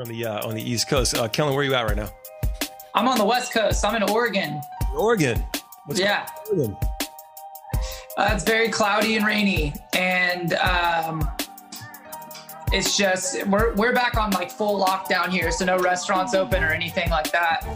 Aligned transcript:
On 0.00 0.08
the 0.08 0.24
uh, 0.24 0.46
on 0.48 0.54
the 0.54 0.62
East 0.62 0.88
Coast. 0.88 1.14
Uh, 1.14 1.28
Kellin, 1.28 1.52
where 1.52 1.60
are 1.60 1.64
you 1.64 1.74
at 1.74 1.82
right 1.82 1.96
now? 1.96 2.08
I'm 2.94 3.06
on 3.06 3.18
the 3.18 3.24
West 3.24 3.52
Coast. 3.52 3.84
I'm 3.84 4.02
in 4.02 4.08
Oregon. 4.08 4.58
Oregon. 4.96 5.44
What's 5.84 6.00
yeah. 6.00 6.26
Oregon? 6.48 6.74
Uh, 8.16 8.30
it's 8.32 8.44
very 8.44 8.70
cloudy 8.70 9.16
and 9.16 9.26
rainy, 9.26 9.74
and 9.94 10.54
um, 10.54 11.30
it's 12.72 12.96
just 12.96 13.46
we're 13.48 13.74
we're 13.74 13.92
back 13.92 14.16
on 14.16 14.30
like 14.30 14.50
full 14.50 14.82
lockdown 14.82 15.28
here, 15.28 15.52
so 15.52 15.66
no 15.66 15.78
restaurants 15.78 16.34
open 16.34 16.64
or 16.64 16.70
anything 16.70 17.10
like 17.10 17.30
that. 17.32 17.66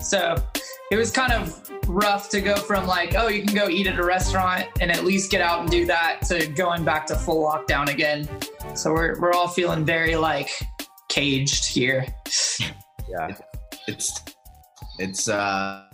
So 0.00 0.42
it 0.90 0.96
was 0.96 1.10
kind 1.10 1.34
of 1.34 1.68
rough 1.86 2.30
to 2.30 2.40
go 2.40 2.56
from 2.56 2.86
like, 2.86 3.14
oh, 3.14 3.28
you 3.28 3.44
can 3.44 3.54
go 3.54 3.68
eat 3.68 3.86
at 3.86 3.98
a 3.98 4.04
restaurant 4.04 4.68
and 4.80 4.90
at 4.90 5.04
least 5.04 5.30
get 5.30 5.42
out 5.42 5.60
and 5.60 5.70
do 5.70 5.84
that 5.84 6.22
to 6.28 6.46
going 6.46 6.82
back 6.82 7.04
to 7.08 7.14
full 7.14 7.44
lockdown 7.44 7.92
again. 7.92 8.26
So 8.74 8.90
we're 8.90 9.20
we're 9.20 9.32
all 9.32 9.48
feeling 9.48 9.84
very 9.84 10.16
like 10.16 10.50
caged 11.14 11.66
here. 11.66 12.04
Yeah. 13.08 13.36
It's 13.86 14.20
it's 14.98 15.28
uh 15.28 15.84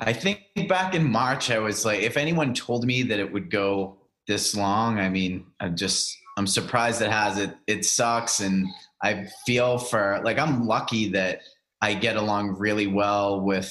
I 0.00 0.12
think 0.12 0.40
back 0.68 0.94
in 0.94 1.08
March 1.08 1.50
I 1.50 1.58
was 1.58 1.84
like 1.84 2.00
if 2.00 2.16
anyone 2.16 2.52
told 2.52 2.84
me 2.84 3.02
that 3.04 3.20
it 3.20 3.32
would 3.32 3.50
go 3.50 3.98
this 4.26 4.56
long, 4.56 4.98
I 4.98 5.08
mean, 5.08 5.46
I'm 5.60 5.76
just 5.76 6.16
I'm 6.36 6.46
surprised 6.46 7.00
it 7.00 7.10
has 7.12 7.38
it 7.38 7.54
it 7.68 7.84
sucks 7.84 8.40
and 8.40 8.66
I 9.02 9.28
feel 9.46 9.78
for 9.78 10.20
like 10.24 10.38
I'm 10.38 10.66
lucky 10.66 11.10
that 11.10 11.42
I 11.80 11.94
get 11.94 12.16
along 12.16 12.56
really 12.58 12.88
well 12.88 13.40
with 13.40 13.70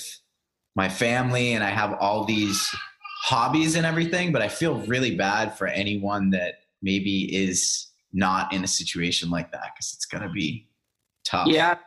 my 0.75 0.87
family 0.87 1.53
and 1.53 1.63
I 1.63 1.71
have 1.71 1.97
all 1.99 2.23
these 2.23 2.69
hobbies 3.23 3.75
and 3.75 3.85
everything, 3.85 4.31
but 4.31 4.41
I 4.41 4.47
feel 4.47 4.75
really 4.85 5.15
bad 5.15 5.57
for 5.57 5.67
anyone 5.67 6.29
that 6.29 6.59
maybe 6.81 7.35
is 7.35 7.87
not 8.17 8.51
in 8.51 8.63
a 8.63 8.67
situation 8.67 9.29
like 9.29 9.51
that 9.51 9.71
because 9.73 9.93
it's 9.93 10.05
gonna 10.05 10.29
be 10.29 10.67
tough. 11.23 11.47
Yeah. 11.47 11.77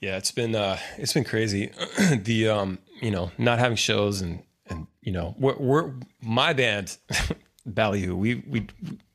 Yeah, 0.00 0.18
it's 0.18 0.30
been 0.30 0.54
uh 0.54 0.78
it's 0.98 1.14
been 1.14 1.24
crazy. 1.24 1.72
the 2.22 2.48
um, 2.48 2.78
you 3.00 3.10
know, 3.10 3.32
not 3.38 3.58
having 3.58 3.76
shows 3.76 4.20
and 4.20 4.42
and 4.66 4.86
you 5.00 5.12
know, 5.12 5.34
we're, 5.38 5.56
we're 5.56 5.94
my 6.20 6.52
band 6.52 6.98
Ballyhoo. 7.66 8.14
We 8.14 8.36
we 8.46 8.66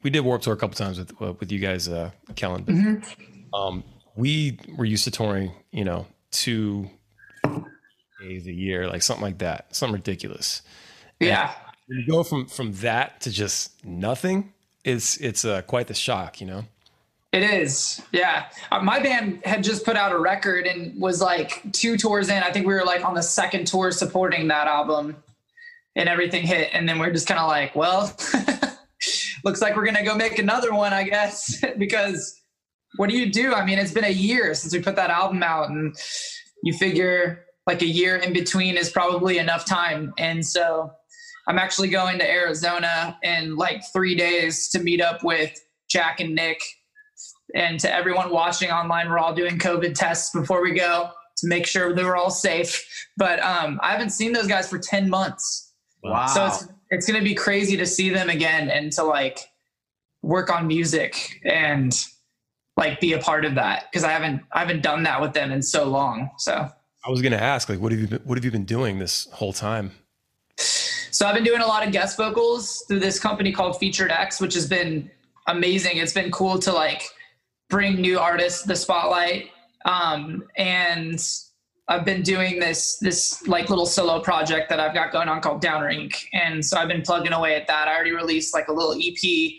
we 0.01 0.09
did 0.09 0.21
Warped 0.21 0.43
Tour 0.43 0.53
a 0.53 0.57
couple 0.57 0.75
times 0.75 0.97
with 0.97 1.13
uh, 1.21 1.33
with 1.39 1.51
you 1.51 1.59
guys 1.59 1.87
uh 1.87 2.11
Kellin. 2.35 2.63
But, 2.63 2.75
mm-hmm. 2.75 3.53
um 3.53 3.83
we 4.15 4.59
were 4.75 4.85
used 4.85 5.03
to 5.05 5.11
touring, 5.11 5.51
you 5.71 5.85
know, 5.85 6.07
two 6.31 6.89
days 8.19 8.47
a 8.47 8.51
year, 8.51 8.87
like 8.87 9.03
something 9.03 9.23
like 9.23 9.37
that, 9.37 9.73
something 9.75 9.93
ridiculous. 9.93 10.63
Yeah. 11.19 11.53
And 11.87 11.99
you 11.99 12.07
go 12.11 12.23
from 12.23 12.47
from 12.47 12.73
that 12.73 13.21
to 13.21 13.31
just 13.31 13.85
nothing. 13.85 14.53
It's 14.83 15.17
it's 15.17 15.45
uh, 15.45 15.61
quite 15.63 15.87
the 15.87 15.93
shock, 15.93 16.41
you 16.41 16.47
know. 16.47 16.65
It 17.31 17.43
is, 17.43 18.01
yeah. 18.11 18.47
Uh, 18.71 18.81
my 18.81 18.99
band 18.99 19.45
had 19.45 19.63
just 19.63 19.85
put 19.85 19.95
out 19.95 20.11
a 20.11 20.19
record 20.19 20.67
and 20.67 20.99
was 20.99 21.21
like 21.21 21.63
two 21.71 21.95
tours 21.95 22.27
in. 22.27 22.43
I 22.43 22.51
think 22.51 22.67
we 22.67 22.73
were 22.73 22.83
like 22.83 23.05
on 23.05 23.13
the 23.13 23.23
second 23.23 23.67
tour 23.67 23.91
supporting 23.91 24.49
that 24.49 24.67
album, 24.67 25.15
and 25.95 26.09
everything 26.09 26.45
hit. 26.45 26.69
And 26.73 26.89
then 26.89 26.99
we're 26.99 27.11
just 27.11 27.27
kind 27.27 27.39
of 27.39 27.47
like, 27.47 27.73
well, 27.73 28.13
looks 29.45 29.61
like 29.61 29.77
we're 29.77 29.85
gonna 29.85 30.03
go 30.03 30.15
make 30.15 30.39
another 30.39 30.73
one, 30.73 30.91
I 30.91 31.03
guess, 31.03 31.63
because 31.77 32.41
what 32.97 33.09
do 33.09 33.17
you 33.17 33.31
do? 33.31 33.53
I 33.53 33.63
mean, 33.63 33.79
it's 33.79 33.93
been 33.93 34.03
a 34.03 34.09
year 34.09 34.53
since 34.53 34.73
we 34.73 34.81
put 34.81 34.97
that 34.97 35.09
album 35.09 35.41
out, 35.41 35.69
and 35.69 35.95
you 36.63 36.73
figure 36.73 37.45
like 37.65 37.81
a 37.81 37.87
year 37.87 38.17
in 38.17 38.33
between 38.33 38.75
is 38.75 38.89
probably 38.89 39.37
enough 39.37 39.65
time. 39.65 40.13
And 40.17 40.45
so 40.45 40.91
I'm 41.47 41.57
actually 41.57 41.89
going 41.89 42.19
to 42.19 42.29
Arizona 42.29 43.17
in 43.23 43.55
like 43.55 43.83
three 43.93 44.15
days 44.15 44.69
to 44.69 44.79
meet 44.79 45.01
up 45.01 45.23
with 45.23 45.59
Jack 45.89 46.19
and 46.19 46.35
Nick. 46.35 46.61
And 47.53 47.79
to 47.79 47.93
everyone 47.93 48.31
watching 48.31 48.71
online, 48.71 49.09
we're 49.09 49.19
all 49.19 49.33
doing 49.33 49.57
COVID 49.57 49.95
tests 49.95 50.31
before 50.31 50.61
we 50.61 50.73
go 50.73 51.09
to 51.37 51.47
make 51.47 51.65
sure 51.65 51.93
that 51.93 52.03
we're 52.03 52.15
all 52.15 52.29
safe. 52.29 52.87
But 53.17 53.41
um, 53.43 53.79
I 53.81 53.91
haven't 53.91 54.11
seen 54.11 54.31
those 54.31 54.47
guys 54.47 54.69
for 54.69 54.79
10 54.79 55.09
months. 55.09 55.73
Wow. 56.03 56.27
So 56.27 56.45
it's, 56.45 56.67
it's 56.89 57.07
going 57.07 57.19
to 57.19 57.23
be 57.23 57.35
crazy 57.35 57.75
to 57.77 57.85
see 57.85 58.09
them 58.09 58.29
again 58.29 58.69
and 58.69 58.91
to 58.93 59.03
like 59.03 59.39
work 60.21 60.51
on 60.51 60.67
music 60.67 61.39
and 61.43 61.97
like 62.77 62.99
be 62.99 63.13
a 63.13 63.19
part 63.19 63.43
of 63.43 63.55
that 63.55 63.85
because 63.91 64.03
I 64.03 64.11
haven't 64.11 64.41
I 64.51 64.59
haven't 64.59 64.81
done 64.81 65.03
that 65.03 65.19
with 65.21 65.33
them 65.33 65.51
in 65.51 65.61
so 65.61 65.85
long. 65.85 66.29
So 66.37 66.69
I 67.05 67.09
was 67.09 67.21
going 67.21 67.31
to 67.31 67.41
ask, 67.41 67.67
like, 67.67 67.79
what 67.79 67.91
have 67.91 67.99
you 67.99 68.07
been, 68.07 68.21
what 68.23 68.37
have 68.37 68.45
you 68.45 68.51
been 68.51 68.65
doing 68.65 68.99
this 68.99 69.27
whole 69.31 69.53
time? 69.53 69.91
So 71.11 71.27
I've 71.27 71.35
been 71.35 71.43
doing 71.43 71.61
a 71.61 71.67
lot 71.67 71.85
of 71.85 71.91
guest 71.91 72.15
vocals 72.15 72.85
through 72.87 72.99
this 72.99 73.19
company 73.19 73.51
called 73.51 73.77
Featured 73.77 74.11
X, 74.11 74.39
which 74.39 74.53
has 74.53 74.65
been 74.65 75.11
amazing. 75.47 75.97
It's 75.97 76.13
been 76.13 76.31
cool 76.31 76.57
to 76.59 76.71
like 76.71 77.03
bring 77.69 77.95
new 77.95 78.17
artists 78.17 78.63
the 78.63 78.77
spotlight. 78.77 79.49
Um, 79.83 80.45
and 80.55 81.21
I've 81.89 82.05
been 82.05 82.21
doing 82.21 82.59
this 82.59 82.97
this 82.99 83.45
like 83.45 83.69
little 83.69 83.85
solo 83.85 84.21
project 84.21 84.69
that 84.69 84.79
I've 84.79 84.93
got 84.93 85.11
going 85.11 85.27
on 85.27 85.41
called 85.41 85.61
Downer 85.61 85.91
Inc. 85.91 86.15
And 86.31 86.65
so 86.65 86.77
I've 86.77 86.87
been 86.87 87.01
plugging 87.01 87.33
away 87.33 87.55
at 87.55 87.67
that. 87.67 87.89
I 87.89 87.93
already 87.93 88.11
released 88.11 88.53
like 88.53 88.69
a 88.69 88.73
little 88.73 88.95
EP 88.95 89.51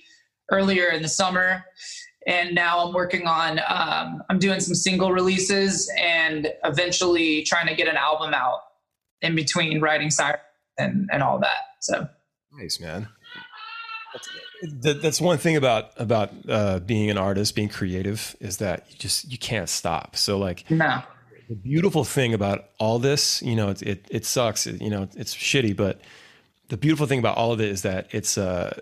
earlier 0.51 0.89
in 0.89 1.03
the 1.03 1.09
summer 1.09 1.65
and 2.27 2.55
now 2.55 2.87
I'm 2.87 2.95
working 2.95 3.27
on 3.27 3.61
um, 3.69 4.23
I'm 4.31 4.39
doing 4.39 4.61
some 4.61 4.75
single 4.75 5.13
releases 5.13 5.91
and 5.99 6.49
eventually 6.65 7.43
trying 7.43 7.67
to 7.67 7.75
get 7.75 7.89
an 7.89 7.97
album 7.97 8.33
out 8.33 8.61
in 9.23 9.35
between 9.35 9.81
writing 9.81 10.11
Siren 10.11 10.39
and 10.79 11.09
and 11.13 11.23
all 11.23 11.39
that. 11.41 11.77
So 11.81 12.09
nice, 12.53 12.81
man. 12.81 13.09
That's, 14.81 15.03
that's 15.03 15.21
one 15.21 15.39
thing 15.39 15.57
about 15.57 15.91
about 15.97 16.31
uh, 16.49 16.79
being 16.81 17.11
an 17.11 17.19
artist, 17.19 17.55
being 17.55 17.69
creative, 17.69 18.37
is 18.41 18.59
that 18.59 18.87
you 18.91 18.99
just 18.99 19.31
you 19.31 19.39
can't 19.39 19.69
stop. 19.69 20.17
So 20.17 20.39
like, 20.39 20.71
no. 20.71 21.03
The 21.49 21.57
beautiful 21.57 22.05
thing 22.05 22.33
about 22.33 22.67
all 22.79 22.99
this, 22.99 23.43
you 23.43 23.57
know, 23.57 23.71
it 23.71 23.83
it, 23.83 24.07
it 24.11 24.25
sucks. 24.25 24.67
It, 24.67 24.81
you 24.81 24.89
know, 24.89 25.09
it's 25.17 25.35
shitty, 25.35 25.77
but 25.77 26.01
the 26.69 26.77
beautiful 26.77 27.07
thing 27.07 27.19
about 27.19 27.37
all 27.37 27.53
of 27.53 27.61
it 27.61 27.69
is 27.69 27.83
that 27.83 28.07
it's 28.13 28.39
uh 28.39 28.81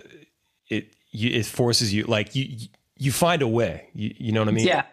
it 0.68 0.94
you, 1.10 1.30
it 1.30 1.46
forces 1.46 1.92
you 1.92 2.04
like 2.04 2.36
you 2.36 2.68
you 2.96 3.10
find 3.10 3.42
a 3.42 3.48
way. 3.48 3.88
You, 3.94 4.14
you 4.18 4.32
know 4.32 4.40
what 4.40 4.48
I 4.48 4.52
mean? 4.52 4.66
Yeah. 4.66 4.84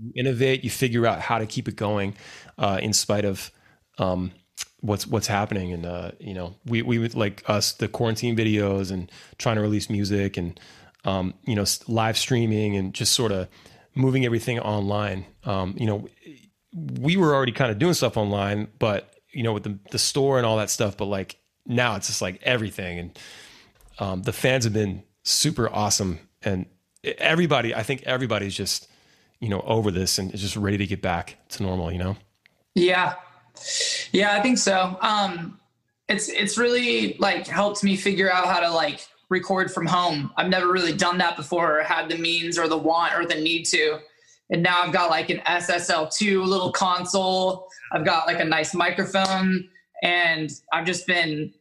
You 0.00 0.12
innovate. 0.16 0.64
You 0.64 0.70
figure 0.70 1.06
out 1.06 1.20
how 1.20 1.38
to 1.38 1.46
keep 1.46 1.68
it 1.68 1.76
going, 1.76 2.16
uh, 2.58 2.80
in 2.82 2.92
spite 2.92 3.24
of 3.24 3.50
um, 3.98 4.32
what's 4.82 5.06
what's 5.06 5.26
happening. 5.26 5.72
And 5.72 5.86
uh, 5.86 6.10
you 6.20 6.34
know, 6.34 6.54
we 6.66 6.82
we 6.82 6.98
like 7.08 7.42
us 7.48 7.72
the 7.72 7.88
quarantine 7.88 8.36
videos 8.36 8.90
and 8.90 9.10
trying 9.38 9.56
to 9.56 9.62
release 9.62 9.88
music 9.88 10.36
and 10.36 10.60
um, 11.04 11.34
you 11.44 11.54
know 11.54 11.64
live 11.88 12.18
streaming 12.18 12.76
and 12.76 12.92
just 12.92 13.14
sort 13.14 13.32
of 13.32 13.48
moving 13.94 14.24
everything 14.26 14.60
online. 14.60 15.24
Um, 15.44 15.74
you 15.78 15.86
know, 15.86 16.06
we 17.00 17.16
were 17.16 17.34
already 17.34 17.52
kind 17.52 17.70
of 17.70 17.78
doing 17.78 17.94
stuff 17.94 18.16
online, 18.16 18.68
but 18.78 19.14
you 19.32 19.42
know, 19.42 19.54
with 19.54 19.64
the 19.64 19.78
the 19.90 19.98
store 19.98 20.36
and 20.36 20.46
all 20.46 20.58
that 20.58 20.68
stuff. 20.68 20.96
But 20.96 21.06
like 21.06 21.38
now, 21.66 21.96
it's 21.96 22.08
just 22.08 22.20
like 22.20 22.40
everything, 22.42 22.98
and 22.98 23.18
um, 23.98 24.22
the 24.22 24.32
fans 24.32 24.64
have 24.64 24.74
been 24.74 25.02
super 25.24 25.72
awesome 25.72 26.18
and 26.42 26.66
everybody, 27.04 27.74
I 27.74 27.82
think 27.82 28.02
everybody's 28.04 28.54
just, 28.54 28.88
you 29.40 29.48
know, 29.48 29.60
over 29.62 29.90
this 29.90 30.18
and 30.18 30.32
is 30.32 30.40
just 30.40 30.56
ready 30.56 30.78
to 30.78 30.86
get 30.86 31.02
back 31.02 31.36
to 31.50 31.62
normal, 31.62 31.92
you 31.92 31.98
know? 31.98 32.16
Yeah. 32.74 33.14
Yeah, 34.12 34.36
I 34.36 34.40
think 34.40 34.58
so. 34.58 34.96
Um, 35.00 35.58
it's, 36.08 36.28
it's 36.28 36.58
really 36.58 37.16
like 37.18 37.46
helped 37.46 37.82
me 37.82 37.96
figure 37.96 38.30
out 38.30 38.46
how 38.46 38.60
to 38.60 38.70
like 38.70 39.06
record 39.28 39.72
from 39.72 39.86
home. 39.86 40.32
I've 40.36 40.48
never 40.48 40.70
really 40.70 40.92
done 40.92 41.18
that 41.18 41.36
before 41.36 41.80
or 41.80 41.82
had 41.82 42.08
the 42.08 42.18
means 42.18 42.58
or 42.58 42.68
the 42.68 42.76
want 42.76 43.14
or 43.14 43.26
the 43.26 43.40
need 43.40 43.64
to. 43.64 43.98
And 44.50 44.62
now 44.62 44.82
I've 44.82 44.92
got 44.92 45.08
like 45.10 45.30
an 45.30 45.38
SSL2 45.38 46.46
little 46.46 46.70
console. 46.70 47.68
I've 47.92 48.04
got 48.04 48.26
like 48.26 48.40
a 48.40 48.44
nice 48.44 48.74
microphone 48.74 49.68
and 50.02 50.50
I've 50.72 50.84
just 50.84 51.06
been 51.06 51.52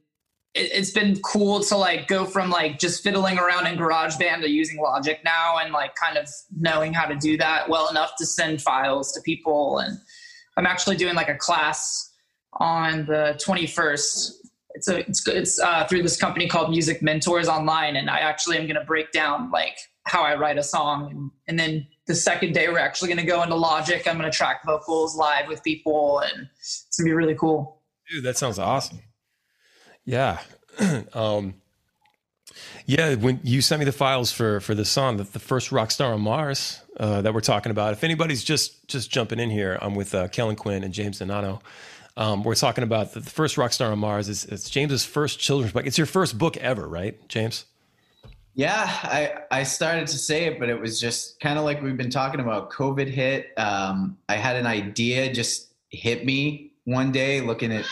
it, 0.53 0.73
has 0.73 0.91
been 0.91 1.19
cool 1.21 1.61
to 1.61 1.77
like 1.77 2.07
go 2.07 2.25
from 2.25 2.49
like 2.49 2.77
just 2.77 3.03
fiddling 3.03 3.37
around 3.37 3.67
in 3.67 3.77
GarageBand 3.77 4.41
to 4.41 4.49
using 4.49 4.81
Logic 4.81 5.19
now 5.23 5.57
and 5.57 5.71
like 5.71 5.95
kind 5.95 6.17
of 6.17 6.27
knowing 6.59 6.93
how 6.93 7.05
to 7.05 7.15
do 7.15 7.37
that 7.37 7.69
well 7.69 7.89
enough 7.89 8.15
to 8.17 8.25
send 8.25 8.61
files 8.61 9.13
to 9.13 9.21
people. 9.21 9.79
And 9.79 9.97
I'm 10.57 10.65
actually 10.65 10.97
doing 10.97 11.15
like 11.15 11.29
a 11.29 11.35
class 11.35 12.11
on 12.53 13.05
the 13.05 13.39
21st. 13.45 14.31
It's 14.73 14.87
a 14.87 14.97
it's 14.99 15.27
it's 15.27 15.59
uh, 15.59 15.85
through 15.85 16.03
this 16.03 16.17
company 16.17 16.47
called 16.47 16.69
Music 16.69 17.01
Mentors 17.01 17.49
Online, 17.49 17.97
and 17.97 18.09
I 18.09 18.19
actually 18.19 18.57
am 18.57 18.63
going 18.63 18.79
to 18.79 18.85
break 18.85 19.11
down 19.11 19.51
like 19.51 19.77
how 20.03 20.23
I 20.23 20.35
write 20.35 20.57
a 20.57 20.63
song, 20.63 21.11
and, 21.11 21.31
and 21.47 21.59
then 21.59 21.87
the 22.07 22.15
second 22.15 22.53
day 22.53 22.69
we're 22.69 22.79
actually 22.79 23.09
going 23.09 23.19
to 23.19 23.25
go 23.25 23.43
into 23.43 23.55
Logic. 23.55 24.05
I'm 24.07 24.17
going 24.17 24.31
to 24.31 24.35
track 24.35 24.65
vocals 24.65 25.15
live 25.15 25.47
with 25.47 25.61
people, 25.63 26.19
and 26.19 26.47
it's 26.57 26.87
going 26.97 27.05
to 27.05 27.09
be 27.09 27.13
really 27.13 27.35
cool. 27.35 27.81
Dude, 28.09 28.23
that 28.23 28.37
sounds 28.37 28.59
awesome. 28.59 28.99
Yeah. 30.05 30.39
um, 31.13 31.55
yeah, 32.85 33.15
when 33.15 33.39
you 33.43 33.61
sent 33.61 33.79
me 33.79 33.85
the 33.85 33.91
files 33.91 34.31
for 34.31 34.59
for 34.59 34.75
the 34.75 34.85
song, 34.85 35.17
the, 35.17 35.23
the 35.23 35.39
first 35.39 35.71
rock 35.71 35.91
star 35.91 36.13
on 36.13 36.21
Mars 36.21 36.81
uh, 36.97 37.21
that 37.21 37.33
we're 37.33 37.41
talking 37.41 37.71
about. 37.71 37.93
If 37.93 38.03
anybody's 38.03 38.43
just 38.43 38.87
just 38.87 39.11
jumping 39.11 39.39
in 39.39 39.49
here, 39.49 39.77
I'm 39.81 39.95
with 39.95 40.13
uh, 40.13 40.27
Kellin 40.27 40.55
Quinn 40.55 40.83
and 40.83 40.93
James 40.93 41.19
Donato. 41.19 41.61
Um, 42.17 42.43
we're 42.43 42.55
talking 42.55 42.83
about 42.83 43.13
the, 43.13 43.21
the, 43.21 43.29
first 43.29 43.57
rock 43.57 43.71
star 43.71 43.91
on 43.91 43.99
Mars. 43.99 44.27
It's, 44.27 44.43
it's 44.45 44.69
James's 44.69 45.05
first 45.05 45.39
children's 45.39 45.71
book. 45.71 45.85
It's 45.85 45.97
your 45.97 46.07
first 46.07 46.37
book 46.37 46.57
ever, 46.57 46.85
right, 46.85 47.17
James? 47.29 47.65
Yeah, 48.53 48.83
I, 48.85 49.33
I 49.49 49.63
started 49.63 50.07
to 50.07 50.17
say 50.17 50.45
it, 50.45 50.59
but 50.59 50.67
it 50.67 50.79
was 50.79 50.99
just 50.99 51.39
kind 51.39 51.57
of 51.57 51.63
like 51.63 51.81
we've 51.81 51.95
been 51.95 52.09
talking 52.09 52.41
about. 52.41 52.69
COVID 52.69 53.07
hit. 53.07 53.53
Um, 53.57 54.17
I 54.27 54.35
had 54.35 54.57
an 54.57 54.67
idea 54.67 55.33
just 55.33 55.73
hit 55.89 56.25
me 56.25 56.73
one 56.83 57.13
day 57.13 57.39
looking 57.39 57.71
at 57.71 57.85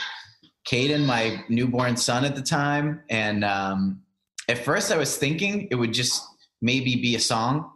Caden, 0.67 1.05
my 1.05 1.43
newborn 1.47 1.95
son 1.95 2.25
at 2.25 2.35
the 2.35 2.41
time. 2.41 3.01
And 3.09 3.45
um, 3.45 4.01
at 4.49 4.65
first 4.65 4.91
I 4.91 4.97
was 4.97 5.15
thinking 5.15 5.67
it 5.71 5.75
would 5.75 5.93
just 5.93 6.25
maybe 6.61 6.95
be 6.95 7.15
a 7.15 7.19
song, 7.19 7.71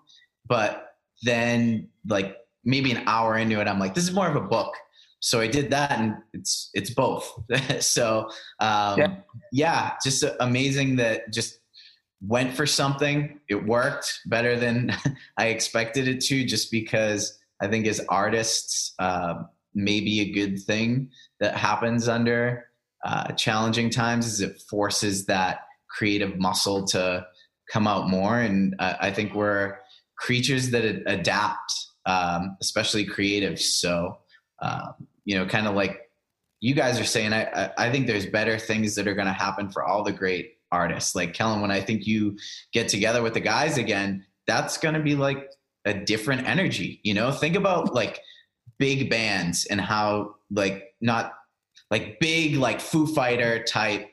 but 0.46 0.96
then 1.22 1.88
like 2.08 2.38
maybe 2.66 2.92
an 2.92 3.04
hour 3.08 3.38
into 3.38 3.62
it, 3.62 3.68
I'm 3.68 3.80
like, 3.80 3.94
this 3.94 4.04
is 4.04 4.14
more 4.14 4.28
of 4.28 4.36
a 4.36 4.42
book. 4.42 4.74
So 5.20 5.40
I 5.40 5.48
did 5.48 5.70
that, 5.72 5.92
and 5.92 6.16
it's 6.34 6.70
it's 6.74 6.90
both. 6.90 7.34
so 7.80 8.30
um, 8.60 9.00
yeah. 9.00 9.16
yeah, 9.54 9.92
just 10.04 10.26
amazing 10.42 10.98
that 10.98 11.32
just 11.32 11.60
went 12.22 12.54
for 12.54 12.66
something. 12.66 13.40
It 13.48 13.66
worked 13.66 14.20
better 14.26 14.60
than 14.60 14.94
I 15.38 15.46
expected 15.48 16.10
it 16.10 16.20
to, 16.26 16.44
just 16.44 16.72
because 16.72 17.40
I 17.62 17.68
think 17.68 17.88
as 17.88 18.02
artists, 18.10 18.96
uh, 19.00 19.44
maybe 19.74 20.20
a 20.20 20.32
good 20.34 20.62
thing 20.62 21.10
that 21.40 21.56
happens 21.56 22.10
under 22.10 22.66
uh, 23.06 23.32
challenging 23.34 23.90
times 23.90 24.28
is 24.28 24.42
it 24.42 24.62
forces 24.70 25.26
that 25.28 25.62
creative 25.94 26.38
muscle 26.40 26.86
to 26.88 27.26
come 27.72 27.88
out 27.88 28.10
more. 28.10 28.40
And 28.40 28.76
I 28.80 29.12
think 29.12 29.34
we're 29.34 29.78
creatures 30.18 30.72
that 30.72 30.84
adapt, 31.06 31.74
um, 32.06 32.58
especially 32.62 33.06
creatives. 33.06 33.62
So, 33.62 34.18
um, 34.62 34.94
you 35.26 35.38
know, 35.38 35.46
kind 35.46 35.68
of 35.68 35.76
like 35.76 36.10
you 36.60 36.74
guys 36.74 37.00
are 37.00 37.06
saying, 37.06 37.34
I, 37.34 37.72
I 37.78 37.92
think 37.92 38.08
there's 38.08 38.26
better 38.26 38.58
things 38.58 38.96
that 38.96 39.08
are 39.08 39.14
going 39.14 39.28
to 39.28 39.34
happen 39.34 39.70
for 39.70 39.84
all 39.84 40.04
the 40.04 40.14
great 40.14 40.58
artists. 40.72 41.14
Like 41.14 41.34
Kellin, 41.34 41.62
when 41.62 41.72
I 41.72 41.82
think 41.82 42.08
you 42.08 42.38
get 42.72 42.88
together 42.88 43.22
with 43.22 43.34
the 43.34 43.40
guys 43.40 43.78
again, 43.78 44.26
that's 44.48 44.78
going 44.78 44.96
to 44.96 45.02
be 45.02 45.16
like 45.16 45.50
a 45.86 45.94
different 45.94 46.48
energy. 46.48 47.00
You 47.04 47.14
know, 47.14 47.32
think 47.32 47.56
about 47.56 47.94
like 47.94 48.20
big 48.80 49.10
bands 49.10 49.66
and 49.66 49.80
how 49.80 50.36
like 50.52 50.94
not 51.02 51.34
like 51.92 52.20
big 52.20 52.56
like 52.56 52.82
Foo 52.82 53.08
Fighter 53.08 53.64
type 53.64 54.08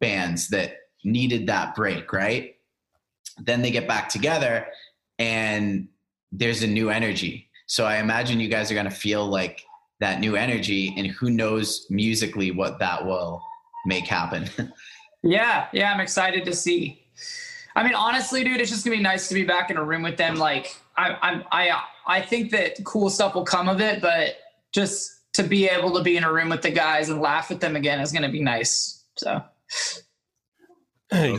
bands 0.00 0.48
that 0.48 0.76
needed 1.04 1.46
that 1.46 1.74
break, 1.74 2.12
right? 2.12 2.56
Then 3.38 3.62
they 3.62 3.70
get 3.70 3.86
back 3.86 4.08
together 4.08 4.66
and 5.18 5.88
there's 6.32 6.62
a 6.62 6.66
new 6.66 6.90
energy. 6.90 7.48
So 7.66 7.84
I 7.84 7.98
imagine 7.98 8.40
you 8.40 8.48
guys 8.48 8.70
are 8.70 8.74
going 8.74 8.88
to 8.88 8.90
feel 8.90 9.26
like 9.26 9.64
that 10.00 10.20
new 10.20 10.36
energy 10.36 10.94
and 10.96 11.06
who 11.08 11.30
knows 11.30 11.86
musically 11.90 12.50
what 12.50 12.78
that 12.78 13.04
will 13.04 13.42
make 13.86 14.06
happen. 14.06 14.48
yeah, 15.22 15.66
yeah, 15.72 15.92
I'm 15.92 16.00
excited 16.00 16.44
to 16.44 16.54
see. 16.54 17.04
I 17.74 17.82
mean, 17.82 17.94
honestly, 17.94 18.44
dude, 18.44 18.60
it's 18.60 18.70
just 18.70 18.84
gonna 18.84 18.96
be 18.96 19.02
nice 19.02 19.28
to 19.28 19.34
be 19.34 19.44
back 19.44 19.70
in 19.70 19.76
a 19.76 19.84
room 19.84 20.02
with 20.02 20.16
them. 20.16 20.36
Like, 20.36 20.76
I, 20.96 21.16
I'm, 21.22 21.44
I, 21.52 21.80
I 22.06 22.22
think 22.22 22.50
that 22.50 22.84
cool 22.84 23.10
stuff 23.10 23.34
will 23.34 23.44
come 23.44 23.68
of 23.68 23.80
it, 23.80 24.00
but 24.00 24.36
just 24.72 25.32
to 25.34 25.42
be 25.42 25.68
able 25.68 25.94
to 25.96 26.02
be 26.02 26.16
in 26.16 26.24
a 26.24 26.32
room 26.32 26.48
with 26.48 26.62
the 26.62 26.70
guys 26.70 27.08
and 27.08 27.20
laugh 27.20 27.50
at 27.50 27.60
them 27.60 27.76
again 27.76 28.00
is 28.00 28.12
gonna 28.12 28.30
be 28.30 28.42
nice. 28.42 29.04
So. 29.16 29.42
Yeah, 31.10 31.38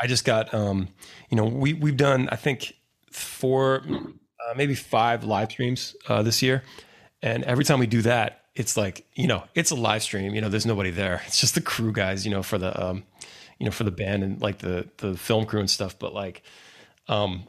I 0.00 0.06
just 0.06 0.24
got, 0.24 0.54
um, 0.54 0.88
you 1.28 1.36
know, 1.36 1.44
we 1.44 1.74
we've 1.74 1.96
done 1.98 2.30
I 2.32 2.36
think 2.36 2.74
four, 3.10 3.82
uh, 3.86 4.54
maybe 4.56 4.74
five 4.74 5.24
live 5.24 5.50
streams 5.50 5.94
uh, 6.08 6.22
this 6.22 6.40
year, 6.40 6.62
and 7.20 7.44
every 7.44 7.64
time 7.64 7.78
we 7.78 7.86
do 7.86 8.00
that, 8.02 8.46
it's 8.54 8.76
like 8.76 9.06
you 9.14 9.26
know, 9.26 9.44
it's 9.54 9.70
a 9.70 9.74
live 9.74 10.02
stream. 10.02 10.34
You 10.34 10.40
know, 10.40 10.48
there's 10.48 10.64
nobody 10.64 10.90
there. 10.90 11.22
It's 11.26 11.40
just 11.40 11.54
the 11.54 11.60
crew 11.60 11.92
guys. 11.92 12.24
You 12.24 12.30
know, 12.30 12.42
for 12.42 12.56
the 12.56 12.82
um, 12.82 13.04
you 13.58 13.66
know, 13.66 13.70
for 13.70 13.84
the 13.84 13.90
band 13.90 14.22
and 14.22 14.40
like 14.40 14.58
the 14.58 14.88
the 14.98 15.16
film 15.16 15.44
crew 15.44 15.60
and 15.60 15.70
stuff. 15.70 15.98
But 15.98 16.14
like, 16.14 16.42
um, 17.08 17.46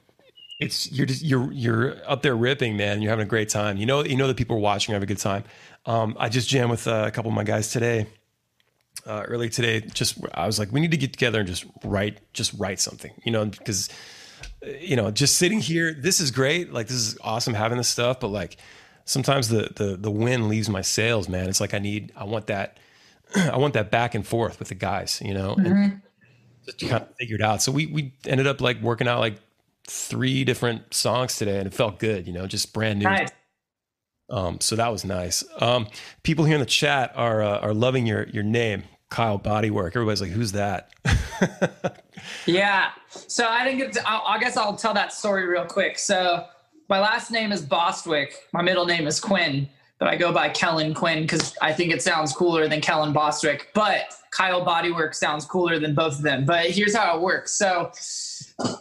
it's 0.59 0.91
you're 0.91 1.07
just 1.07 1.23
you're 1.23 1.51
you're 1.51 1.95
up 2.09 2.21
there 2.23 2.35
ripping, 2.35 2.75
man. 2.77 3.01
You're 3.01 3.09
having 3.09 3.25
a 3.25 3.29
great 3.29 3.49
time. 3.49 3.77
You 3.77 3.85
know, 3.85 4.03
you 4.03 4.17
know 4.17 4.27
that 4.27 4.37
people 4.37 4.57
are 4.57 4.59
watching, 4.59 4.91
you 4.91 4.95
have 4.95 5.03
a 5.03 5.07
good 5.07 5.17
time. 5.17 5.45
Um, 5.85 6.15
I 6.19 6.29
just 6.29 6.49
jammed 6.49 6.71
with 6.71 6.87
uh, 6.87 7.05
a 7.07 7.11
couple 7.11 7.31
of 7.31 7.35
my 7.35 7.43
guys 7.43 7.71
today 7.71 8.07
uh, 9.05 9.23
early 9.27 9.49
today. 9.49 9.81
Just 9.81 10.17
I 10.33 10.45
was 10.45 10.59
like, 10.59 10.71
we 10.71 10.79
need 10.79 10.91
to 10.91 10.97
get 10.97 11.13
together 11.13 11.39
and 11.39 11.47
just 11.47 11.65
write, 11.83 12.19
just 12.33 12.53
write 12.57 12.79
something, 12.79 13.11
you 13.23 13.31
know, 13.31 13.45
because 13.45 13.89
uh, 14.65 14.69
you 14.79 14.95
know, 14.95 15.11
just 15.11 15.37
sitting 15.37 15.59
here, 15.59 15.93
this 15.93 16.19
is 16.19 16.31
great. 16.31 16.73
Like 16.73 16.87
this 16.87 16.97
is 16.97 17.17
awesome 17.21 17.53
having 17.53 17.77
this 17.77 17.89
stuff, 17.89 18.19
but 18.19 18.29
like 18.29 18.57
sometimes 19.05 19.49
the 19.49 19.69
the 19.75 19.97
the 19.97 20.11
wind 20.11 20.49
leaves 20.49 20.69
my 20.69 20.81
sails, 20.81 21.27
man. 21.27 21.49
It's 21.49 21.61
like 21.61 21.73
I 21.73 21.79
need, 21.79 22.11
I 22.15 22.23
want 22.23 22.47
that, 22.47 22.77
I 23.35 23.57
want 23.57 23.73
that 23.73 23.91
back 23.91 24.15
and 24.15 24.25
forth 24.25 24.59
with 24.59 24.69
the 24.69 24.75
guys, 24.75 25.21
you 25.23 25.33
know, 25.33 25.55
mm-hmm. 25.55 25.65
and 25.65 26.01
just 26.65 26.79
kind 26.79 27.03
of 27.03 27.15
figured 27.17 27.41
out. 27.41 27.61
So 27.61 27.71
we 27.71 27.87
we 27.87 28.13
ended 28.25 28.47
up 28.47 28.61
like 28.61 28.81
working 28.81 29.07
out 29.07 29.19
like 29.19 29.37
three 29.87 30.43
different 30.43 30.93
songs 30.93 31.37
today, 31.37 31.57
and 31.57 31.67
it 31.67 31.73
felt 31.73 31.99
good, 31.99 32.27
you 32.27 32.33
know, 32.33 32.47
just 32.47 32.73
brand 32.73 32.99
new. 32.99 33.05
Nice. 33.05 33.29
Um, 34.29 34.59
so 34.61 34.75
that 34.75 34.91
was 34.91 35.03
nice. 35.03 35.43
Um, 35.59 35.87
people 36.23 36.45
here 36.45 36.55
in 36.55 36.59
the 36.61 36.65
chat 36.65 37.11
are 37.15 37.43
uh, 37.43 37.59
are 37.59 37.73
loving 37.73 38.05
your 38.05 38.27
your 38.29 38.43
name. 38.43 38.83
Kyle 39.13 39.37
Bodywork. 39.37 39.89
Everybody's 39.89 40.21
like, 40.21 40.31
who's 40.31 40.53
that? 40.53 40.89
yeah. 42.47 42.89
So 43.11 43.47
I 43.47 43.63
think 43.63 43.79
it's, 43.79 43.99
I 44.03 44.39
guess 44.39 44.57
I'll 44.57 44.75
tell 44.75 44.95
that 44.95 45.13
story 45.13 45.45
real 45.45 45.65
quick. 45.65 45.99
So 45.99 46.47
my 46.89 46.99
last 46.99 47.29
name 47.29 47.51
is 47.51 47.61
Bostwick. 47.61 48.33
My 48.53 48.63
middle 48.63 48.87
name 48.87 49.05
is 49.05 49.19
Quinn, 49.19 49.69
but 49.99 50.07
I 50.07 50.15
go 50.15 50.33
by 50.33 50.49
Kellin 50.49 50.95
Quinn 50.95 51.21
because 51.21 51.55
I 51.61 51.73
think 51.73 51.93
it 51.93 52.01
sounds 52.01 52.33
cooler 52.33 52.67
than 52.67 52.81
Kellin 52.81 53.13
Bostwick. 53.13 53.69
But 53.75 54.15
Kyle 54.31 54.65
Bodywork 54.65 55.13
sounds 55.13 55.45
cooler 55.45 55.77
than 55.77 55.93
both 55.93 56.13
of 56.13 56.23
them. 56.23 56.43
But 56.43 56.71
here's 56.71 56.95
how 56.95 57.15
it 57.15 57.21
works. 57.21 57.51
So 57.51 57.91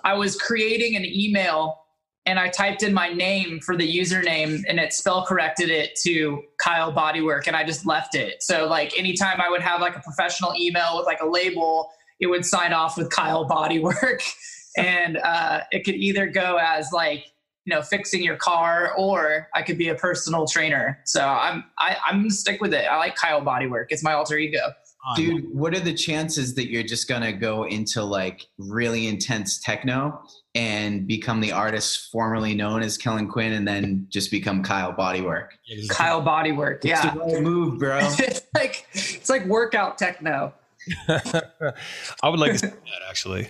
I 0.02 0.14
was 0.14 0.34
creating 0.37 0.96
an 0.96 1.05
email 1.05 1.81
and 2.24 2.38
I 2.38 2.48
typed 2.48 2.82
in 2.82 2.94
my 2.94 3.12
name 3.12 3.60
for 3.60 3.76
the 3.76 3.98
username 3.98 4.62
and 4.69 4.78
it 4.78 4.92
spell 4.92 5.26
corrected 5.26 5.70
it 5.70 5.96
to 6.02 6.42
Kyle 6.60 6.92
Bodywork 6.92 7.48
and 7.48 7.56
I 7.56 7.64
just 7.64 7.84
left 7.84 8.14
it. 8.14 8.42
So 8.42 8.66
like 8.66 8.96
anytime 8.96 9.40
I 9.40 9.50
would 9.50 9.62
have 9.62 9.80
like 9.80 9.96
a 9.96 10.00
professional 10.00 10.54
email 10.56 10.96
with 10.96 11.06
like 11.06 11.20
a 11.20 11.26
label, 11.26 11.90
it 12.20 12.26
would 12.26 12.44
sign 12.44 12.72
off 12.72 12.96
with 12.96 13.10
Kyle 13.10 13.48
Bodywork. 13.48 14.22
and 14.76 15.19
uh, 15.19 15.60
it 15.72 15.84
could 15.84 15.96
either 15.96 16.26
go 16.28 16.58
as 16.62 16.92
like, 16.92 17.26
you 17.64 17.74
know, 17.74 17.82
fixing 17.82 18.22
your 18.22 18.36
car 18.36 18.94
or 18.96 19.48
I 19.54 19.62
could 19.62 19.78
be 19.78 19.88
a 19.88 19.94
personal 19.94 20.46
trainer. 20.46 21.00
So 21.04 21.26
I'm 21.26 21.64
I, 21.78 21.96
I'm 22.06 22.20
gonna 22.20 22.30
stick 22.30 22.60
with 22.60 22.72
it. 22.72 22.86
I 22.86 22.96
like 22.98 23.16
Kyle 23.16 23.42
Bodywork. 23.42 23.86
It's 23.90 24.02
my 24.02 24.12
alter 24.12 24.38
ego. 24.38 24.72
Dude, 25.17 25.52
what 25.52 25.74
are 25.74 25.81
the 25.81 25.93
chances 25.93 26.55
that 26.55 26.70
you're 26.70 26.84
just 26.84 27.08
gonna 27.08 27.32
go 27.32 27.64
into 27.64 28.02
like 28.05 28.46
really 28.58 29.08
intense 29.08 29.60
techno 29.60 30.22
and 30.55 31.06
become 31.06 31.41
the 31.41 31.53
artist 31.53 32.11
formerly 32.11 32.55
known 32.55 32.82
as 32.82 32.99
Kellin 32.99 33.29
Quinn 33.29 33.53
and 33.53 33.67
then 33.67 34.06
just 34.11 34.31
become 34.31 34.63
Kyle 34.63 34.93
Bodywork. 34.93 35.49
Kyle 35.89 36.23
Bodywork, 36.23 36.85
yeah. 36.85 37.06
It's 37.06 37.15
the 37.15 37.21
right 37.21 37.43
move, 37.43 37.79
bro. 37.79 37.99
it's 38.19 38.43
like 38.55 38.87
it's 38.93 39.31
like 39.31 39.47
workout 39.47 39.99
techno. 39.99 40.53
I 41.09 42.29
would 42.29 42.41
like 42.41 42.53
to 42.53 42.59
see 42.59 42.67
that 42.67 43.03
actually. 43.09 43.49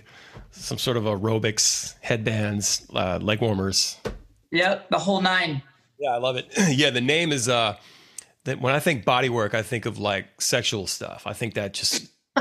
Some 0.51 0.77
sort 0.77 0.97
of 0.97 1.03
aerobics, 1.03 1.95
headbands, 2.01 2.87
uh, 2.93 3.17
leg 3.21 3.41
warmers. 3.41 3.97
Yep, 4.51 4.89
the 4.89 4.99
whole 4.99 5.19
nine. 5.19 5.63
Yeah, 5.99 6.11
I 6.11 6.17
love 6.17 6.35
it. 6.37 6.47
yeah, 6.69 6.89
the 6.89 7.01
name 7.01 7.31
is 7.31 7.49
uh 7.49 7.75
that 8.45 8.61
when 8.61 8.73
I 8.73 8.79
think 8.79 9.03
bodywork, 9.03 9.53
I 9.53 9.61
think 9.61 9.85
of 9.85 9.97
like 9.97 10.41
sexual 10.41 10.87
stuff. 10.87 11.23
I 11.25 11.33
think 11.33 11.55
that 11.55 11.73
just 11.73 12.07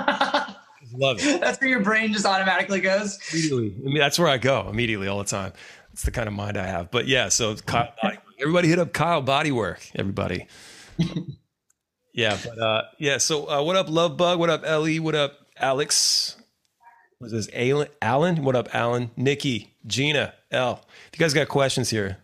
Love 0.95 1.19
it. 1.21 1.41
That's 1.41 1.61
where 1.61 1.71
your 1.71 1.81
brain 1.81 2.13
just 2.13 2.27
automatically 2.27 2.81
goes. 2.81 3.19
Immediately. 3.33 3.75
I 3.79 3.85
mean, 3.85 3.99
that's 3.99 4.19
where 4.19 4.29
I 4.29 4.39
go 4.39 4.69
immediately 4.69 5.09
all 5.09 5.19
the 5.19 5.25
time. 5.25 5.53
It's 5.93 6.03
the 6.03 6.11
kind 6.11 6.29
of 6.29 6.35
mind 6.35 6.57
I 6.57 6.67
have. 6.67 6.91
But 6.91 7.07
yeah, 7.07 7.29
so 7.29 7.55
Kyle 7.57 7.93
everybody 8.41 8.69
hit 8.69 8.79
up 8.79 8.93
Kyle 8.93 9.23
Bodywork. 9.23 9.91
Everybody. 9.95 10.47
yeah, 12.15 12.39
but 12.45 12.59
uh, 12.59 12.83
yeah. 12.99 13.19
So 13.19 13.49
uh, 13.49 13.63
what 13.63 13.77
up, 13.77 13.89
Love 13.89 14.17
Bug? 14.17 14.39
What 14.39 14.51
up, 14.51 14.63
Ellie? 14.65 15.01
What 15.01 15.15
up, 15.15 15.35
Alex? 15.57 16.37
Was 17.21 17.33
this 17.33 17.49
Alan? 17.53 17.89
Alan? 18.01 18.43
What 18.43 18.57
up, 18.57 18.75
Alan? 18.75 19.11
Nikki, 19.17 19.75
Gina, 19.87 20.35
L. 20.51 20.85
If 21.13 21.19
you 21.19 21.23
guys 21.23 21.35
got 21.35 21.49
questions 21.49 21.91
here, 21.91 22.19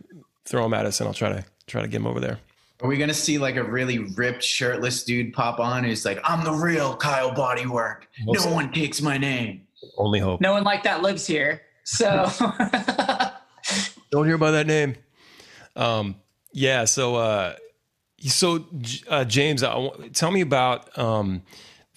throw 0.45 0.63
them 0.63 0.73
at 0.73 0.85
us, 0.85 0.99
and 0.99 1.07
I'll 1.07 1.13
try 1.13 1.29
to 1.29 1.45
try 1.67 1.81
to 1.81 1.87
get 1.87 1.97
them 1.97 2.07
over 2.07 2.19
there. 2.19 2.39
Are 2.81 2.87
we 2.87 2.97
gonna 2.97 3.13
see 3.13 3.37
like 3.37 3.57
a 3.57 3.63
really 3.63 3.99
ripped, 3.99 4.43
shirtless 4.43 5.03
dude 5.03 5.33
pop 5.33 5.59
on 5.59 5.83
who's 5.83 6.05
like, 6.05 6.19
"I'm 6.23 6.45
the 6.45 6.53
real 6.53 6.95
Kyle 6.95 7.31
Bodywork. 7.31 8.03
No 8.25 8.53
one 8.53 8.71
takes 8.71 9.01
my 9.01 9.17
name." 9.17 9.67
Only 9.97 10.19
hope. 10.19 10.39
No 10.41 10.53
one 10.53 10.63
like 10.63 10.83
that 10.83 11.01
lives 11.01 11.27
here. 11.27 11.61
So 11.83 12.29
don't 14.11 14.25
hear 14.25 14.35
about 14.35 14.51
that 14.51 14.67
name. 14.67 14.95
Um, 15.75 16.15
yeah. 16.53 16.85
So, 16.85 17.15
uh, 17.15 17.55
so 18.21 18.65
uh, 19.09 19.25
James, 19.25 19.63
uh, 19.63 19.89
tell 20.13 20.31
me 20.31 20.41
about 20.41 20.97
um, 20.97 21.41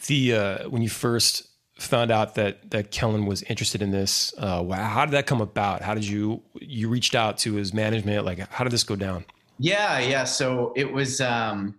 the 0.06 0.34
uh, 0.34 0.68
when 0.68 0.82
you 0.82 0.88
first 0.88 1.46
found 1.78 2.10
out 2.10 2.36
that 2.36 2.70
that 2.70 2.90
Kellin 2.90 3.26
was 3.26 3.42
interested 3.42 3.82
in 3.82 3.90
this. 3.90 4.32
Uh, 4.38 4.64
how 4.64 5.04
did 5.04 5.12
that 5.12 5.26
come 5.26 5.40
about? 5.40 5.82
How 5.82 5.94
did 5.94 6.04
you 6.04 6.42
you 6.60 6.88
reached 6.88 7.14
out 7.14 7.38
to 7.38 7.54
his 7.54 7.74
management? 7.74 8.24
Like, 8.24 8.38
how 8.50 8.64
did 8.64 8.72
this 8.72 8.84
go 8.84 8.96
down? 8.96 9.24
Yeah, 9.62 10.00
yeah. 10.00 10.24
So 10.24 10.72
it 10.74 10.92
was 10.92 11.20
um, 11.20 11.76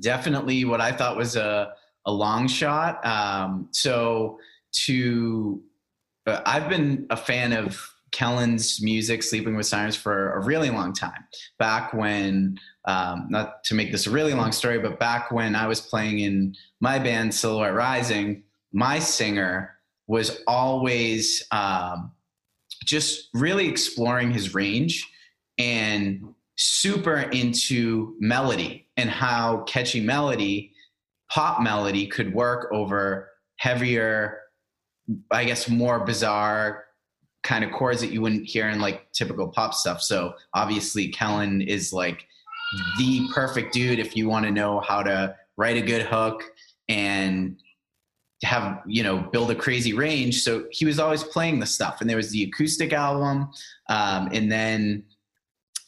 definitely 0.00 0.64
what 0.64 0.80
I 0.80 0.90
thought 0.90 1.16
was 1.16 1.36
a, 1.36 1.72
a 2.06 2.12
long 2.12 2.48
shot. 2.48 3.06
Um, 3.06 3.68
so 3.70 4.40
to 4.86 5.62
uh, 6.26 6.40
I've 6.44 6.68
been 6.68 7.06
a 7.10 7.16
fan 7.16 7.52
of 7.52 7.80
Kellin's 8.10 8.82
music, 8.82 9.22
Sleeping 9.22 9.54
with 9.54 9.66
Sirens, 9.66 9.94
for 9.94 10.32
a 10.32 10.44
really 10.44 10.70
long 10.70 10.92
time. 10.92 11.24
Back 11.60 11.94
when, 11.94 12.58
um, 12.84 13.28
not 13.30 13.62
to 13.64 13.76
make 13.76 13.92
this 13.92 14.08
a 14.08 14.10
really 14.10 14.34
long 14.34 14.50
story, 14.50 14.80
but 14.80 14.98
back 14.98 15.30
when 15.30 15.54
I 15.54 15.68
was 15.68 15.80
playing 15.80 16.18
in 16.18 16.56
my 16.80 16.98
band, 16.98 17.32
Silhouette 17.32 17.74
Rising, 17.74 18.42
my 18.72 18.98
singer 18.98 19.76
was 20.08 20.42
always 20.48 21.46
um, 21.52 22.10
just 22.84 23.28
really 23.34 23.68
exploring 23.68 24.32
his 24.32 24.52
range 24.52 25.08
and 25.58 26.34
super 26.58 27.20
into 27.20 28.16
melody 28.18 28.86
and 28.96 29.08
how 29.08 29.62
catchy 29.62 30.00
melody, 30.00 30.72
pop 31.30 31.62
melody, 31.62 32.06
could 32.06 32.34
work 32.34 32.68
over 32.72 33.30
heavier, 33.56 34.40
I 35.30 35.44
guess, 35.44 35.68
more 35.68 36.04
bizarre 36.04 36.84
kind 37.44 37.64
of 37.64 37.70
chords 37.70 38.00
that 38.00 38.10
you 38.10 38.20
wouldn't 38.20 38.46
hear 38.46 38.68
in 38.68 38.80
like 38.80 39.10
typical 39.12 39.48
pop 39.48 39.72
stuff. 39.72 40.02
So 40.02 40.34
obviously, 40.52 41.08
Kellin 41.08 41.62
is 41.62 41.92
like 41.92 42.26
the 42.98 43.26
perfect 43.32 43.72
dude 43.72 43.98
if 43.98 44.16
you 44.16 44.28
want 44.28 44.44
to 44.44 44.50
know 44.50 44.80
how 44.80 45.02
to 45.02 45.34
write 45.56 45.76
a 45.76 45.82
good 45.82 46.02
hook 46.02 46.42
and 46.88 47.56
have 48.44 48.82
you 48.86 49.02
know 49.02 49.18
build 49.32 49.50
a 49.50 49.54
crazy 49.54 49.92
range 49.92 50.42
so 50.42 50.64
he 50.70 50.84
was 50.84 51.00
always 51.00 51.24
playing 51.24 51.58
the 51.58 51.66
stuff 51.66 52.00
and 52.00 52.08
there 52.08 52.16
was 52.16 52.30
the 52.30 52.44
acoustic 52.44 52.92
album 52.92 53.50
um, 53.88 54.28
and 54.32 54.52
then 54.52 55.02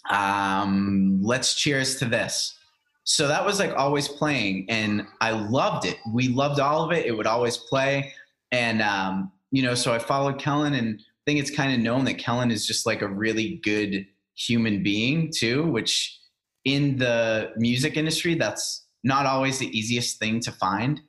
um, 0.08 1.20
let's 1.22 1.54
cheers 1.54 1.96
to 1.96 2.06
this. 2.06 2.56
So 3.04 3.28
that 3.28 3.44
was 3.44 3.58
like 3.58 3.74
always 3.74 4.06
playing 4.06 4.66
and 4.68 5.04
i 5.20 5.32
loved 5.32 5.84
it. 5.84 5.98
We 6.12 6.28
loved 6.28 6.60
all 6.60 6.84
of 6.84 6.92
it. 6.92 7.06
It 7.06 7.12
would 7.12 7.26
always 7.26 7.56
play 7.56 8.12
and 8.52 8.82
um, 8.82 9.32
you 9.50 9.62
know 9.62 9.74
so 9.74 9.92
i 9.92 9.98
followed 9.98 10.38
kellin 10.38 10.74
and 10.74 11.00
i 11.00 11.22
think 11.26 11.40
it's 11.40 11.50
kind 11.50 11.72
of 11.72 11.80
known 11.80 12.04
that 12.04 12.18
kellin 12.18 12.50
is 12.50 12.66
just 12.66 12.86
like 12.86 13.02
a 13.02 13.08
really 13.08 13.60
good 13.64 14.06
human 14.34 14.82
being 14.82 15.30
too 15.34 15.66
which 15.70 16.18
in 16.64 16.96
the 16.98 17.50
music 17.56 17.96
industry 17.96 18.34
that's 18.34 18.86
not 19.02 19.26
always 19.26 19.58
the 19.58 19.66
easiest 19.76 20.18
thing 20.18 20.40
to 20.40 20.52
find. 20.52 21.00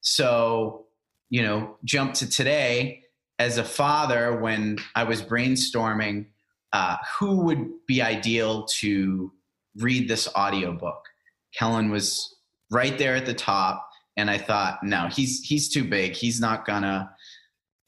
So 0.00 0.86
you 1.32 1.42
know, 1.42 1.76
jump 1.84 2.14
to 2.14 2.28
today 2.28 3.04
as 3.38 3.56
a 3.56 3.64
father 3.64 4.40
when 4.40 4.78
I 4.96 5.04
was 5.04 5.22
brainstorming 5.22 6.26
uh, 6.72 6.96
who 7.18 7.36
would 7.44 7.68
be 7.86 8.00
ideal 8.02 8.64
to 8.64 9.32
read 9.76 10.08
this 10.08 10.28
audiobook. 10.34 11.04
Kellin 11.56 11.90
was 11.90 12.36
right 12.70 12.96
there 12.96 13.16
at 13.16 13.26
the 13.26 13.34
top, 13.34 13.88
and 14.16 14.30
I 14.30 14.38
thought, 14.38 14.82
no, 14.82 15.08
he's 15.08 15.40
he's 15.40 15.68
too 15.68 15.84
big. 15.84 16.12
He's 16.12 16.40
not 16.40 16.66
gonna 16.66 17.10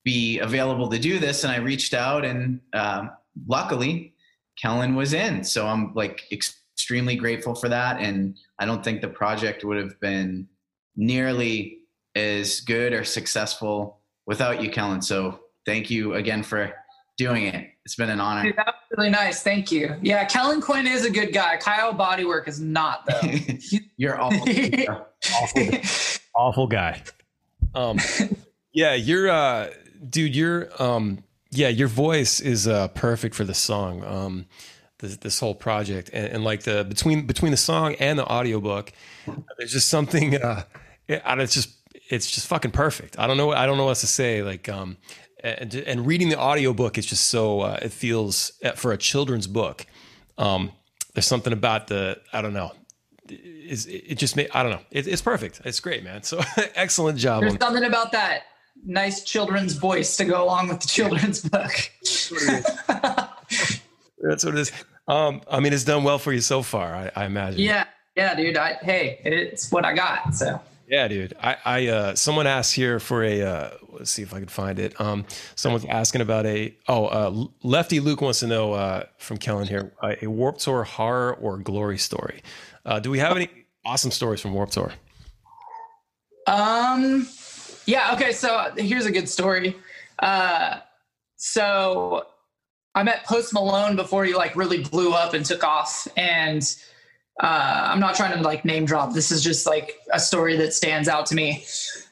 be 0.04 0.38
available 0.40 0.88
to 0.90 0.98
do 0.98 1.18
this. 1.18 1.44
And 1.44 1.52
I 1.52 1.56
reached 1.56 1.94
out, 1.94 2.24
and 2.24 2.60
um, 2.72 3.10
luckily, 3.46 4.14
Kellin 4.60 4.94
was 4.94 5.12
in. 5.12 5.44
So 5.44 5.66
I'm 5.66 5.94
like 5.94 6.24
extremely 6.32 7.16
grateful 7.16 7.54
for 7.54 7.68
that. 7.68 8.00
And 8.00 8.36
I 8.58 8.66
don't 8.66 8.82
think 8.82 9.00
the 9.00 9.08
project 9.08 9.64
would 9.64 9.76
have 9.76 9.98
been 10.00 10.48
nearly 10.96 11.78
as 12.14 12.60
good 12.60 12.92
or 12.92 13.04
successful 13.04 14.00
without 14.26 14.62
you, 14.62 14.70
Kellin. 14.70 15.02
So 15.02 15.40
thank 15.64 15.90
you 15.90 16.14
again 16.14 16.42
for 16.42 16.74
doing 17.22 17.44
it. 17.44 17.70
It's 17.84 17.94
been 17.94 18.10
an 18.10 18.20
honor. 18.20 18.44
Dude, 18.44 18.56
that 18.56 18.66
was 18.66 18.98
really 18.98 19.10
nice. 19.10 19.42
Thank 19.42 19.70
you. 19.70 19.96
Yeah, 20.02 20.24
Kellin 20.24 20.60
Quinn 20.60 20.86
is 20.86 21.04
a 21.04 21.10
good 21.10 21.32
guy. 21.32 21.56
Kyle 21.56 21.94
Bodywork 21.94 22.48
is 22.48 22.60
not 22.60 23.06
though. 23.06 23.20
You're 23.96 24.20
awful. 24.20 24.48
awful, 25.34 25.68
awful 26.34 26.66
guy. 26.66 27.02
Um, 27.74 27.98
yeah, 28.72 28.94
you're, 28.94 29.30
uh, 29.30 29.70
dude. 30.08 30.36
You're, 30.36 30.68
um, 30.82 31.24
yeah, 31.50 31.68
your 31.68 31.88
voice 31.88 32.40
is 32.40 32.68
uh, 32.68 32.88
perfect 32.88 33.34
for 33.34 33.44
the 33.44 33.54
song. 33.54 34.04
Um, 34.04 34.46
this, 34.98 35.16
this 35.16 35.40
whole 35.40 35.54
project 35.54 36.10
and, 36.12 36.26
and, 36.26 36.44
like 36.44 36.62
the 36.62 36.84
between 36.84 37.26
between 37.26 37.50
the 37.50 37.56
song 37.56 37.94
and 37.94 38.18
the 38.18 38.26
audiobook, 38.26 38.92
there's 39.58 39.72
just 39.72 39.88
something. 39.88 40.36
Uh, 40.36 40.64
it, 41.08 41.22
it's 41.24 41.54
just 41.54 41.70
it's 42.08 42.30
just 42.30 42.46
fucking 42.46 42.72
perfect. 42.72 43.18
I 43.18 43.26
don't 43.26 43.36
know. 43.36 43.52
I 43.52 43.66
don't 43.66 43.78
know 43.78 43.84
what 43.84 43.90
else 43.90 44.02
to 44.02 44.06
say. 44.06 44.42
Like, 44.42 44.68
um, 44.68 44.98
and, 45.42 45.74
and 45.74 46.06
reading 46.06 46.28
the 46.28 46.38
audiobook 46.38 46.98
is 46.98 47.06
just 47.06 47.26
so 47.26 47.60
uh, 47.60 47.78
it 47.82 47.92
feels 47.92 48.52
uh, 48.64 48.72
for 48.72 48.92
a 48.92 48.96
children's 48.96 49.46
book. 49.46 49.86
Um, 50.38 50.72
there's 51.14 51.26
something 51.26 51.52
about 51.52 51.88
the 51.88 52.20
I 52.32 52.42
don't 52.42 52.54
know. 52.54 52.72
Is 53.28 53.86
it 53.86 54.16
just 54.16 54.36
made 54.36 54.50
I 54.52 54.62
don't 54.62 54.72
know. 54.72 54.80
It, 54.90 55.06
it's 55.06 55.22
perfect. 55.22 55.60
It's 55.64 55.80
great, 55.80 56.04
man. 56.04 56.22
So 56.22 56.40
excellent 56.74 57.18
job. 57.18 57.42
There's 57.42 57.58
something 57.58 57.84
about 57.84 58.12
that 58.12 58.42
nice 58.84 59.22
children's 59.24 59.74
voice 59.74 60.16
to 60.16 60.24
go 60.24 60.42
along 60.44 60.68
with 60.68 60.80
the 60.80 60.88
children's 60.88 61.42
book. 61.42 61.70
That's 64.20 64.44
what 64.44 64.54
it 64.54 64.60
is. 64.60 64.72
Um, 65.08 65.42
I 65.50 65.60
mean, 65.60 65.72
it's 65.72 65.84
done 65.84 66.04
well 66.04 66.18
for 66.18 66.32
you 66.32 66.40
so 66.40 66.62
far. 66.62 66.94
I, 66.94 67.10
I 67.14 67.24
imagine. 67.26 67.60
Yeah, 67.60 67.86
yeah, 68.16 68.34
dude. 68.34 68.56
I, 68.56 68.74
hey, 68.74 69.20
it's 69.24 69.70
what 69.72 69.84
I 69.84 69.94
got. 69.94 70.34
So 70.34 70.60
yeah, 70.86 71.08
dude. 71.08 71.34
I, 71.40 71.56
I 71.64 71.86
uh, 71.88 72.14
someone 72.14 72.46
asked 72.46 72.74
here 72.74 72.98
for 73.00 73.22
a. 73.22 73.42
Uh, 73.42 73.70
let's 73.90 74.10
see 74.10 74.22
if 74.22 74.34
I 74.34 74.38
can 74.38 74.48
find 74.48 74.78
it. 74.78 74.98
Um, 75.00 75.24
someone's 75.54 75.84
asking 75.86 76.20
about 76.20 76.46
a. 76.46 76.76
Oh, 76.88 77.06
uh, 77.06 77.46
Lefty 77.62 78.00
Luke 78.00 78.20
wants 78.20 78.40
to 78.40 78.46
know 78.46 78.72
uh, 78.72 79.04
from 79.18 79.38
Kellin 79.38 79.66
here 79.66 79.92
uh, 80.02 80.14
a 80.20 80.26
Warped 80.26 80.60
Tour 80.60 80.84
horror 80.84 81.34
or 81.34 81.58
glory 81.58 81.98
story. 81.98 82.42
Uh, 82.84 83.00
do 83.00 83.10
we 83.10 83.18
have 83.18 83.36
any 83.36 83.48
awesome 83.84 84.10
stories 84.10 84.40
from 84.40 84.52
Warped 84.54 84.72
Tour? 84.72 84.92
Um. 86.46 87.28
Yeah. 87.86 88.12
Okay. 88.14 88.32
So 88.32 88.72
here's 88.76 89.06
a 89.06 89.12
good 89.12 89.28
story. 89.28 89.76
Uh, 90.18 90.78
so 91.36 92.26
I 92.94 93.02
met 93.02 93.24
Post 93.24 93.54
Malone 93.54 93.96
before 93.96 94.24
he 94.24 94.34
like 94.34 94.54
really 94.56 94.82
blew 94.82 95.12
up 95.12 95.34
and 95.34 95.44
took 95.44 95.64
off, 95.64 96.06
and 96.16 96.62
uh, 97.40 97.88
I'm 97.90 98.00
not 98.00 98.14
trying 98.14 98.36
to 98.36 98.42
like 98.42 98.64
name 98.64 98.84
drop. 98.84 99.14
This 99.14 99.30
is 99.30 99.42
just 99.42 99.66
like 99.66 99.96
a 100.12 100.20
story 100.20 100.56
that 100.58 100.72
stands 100.72 101.08
out 101.08 101.26
to 101.26 101.34
me. 101.34 101.64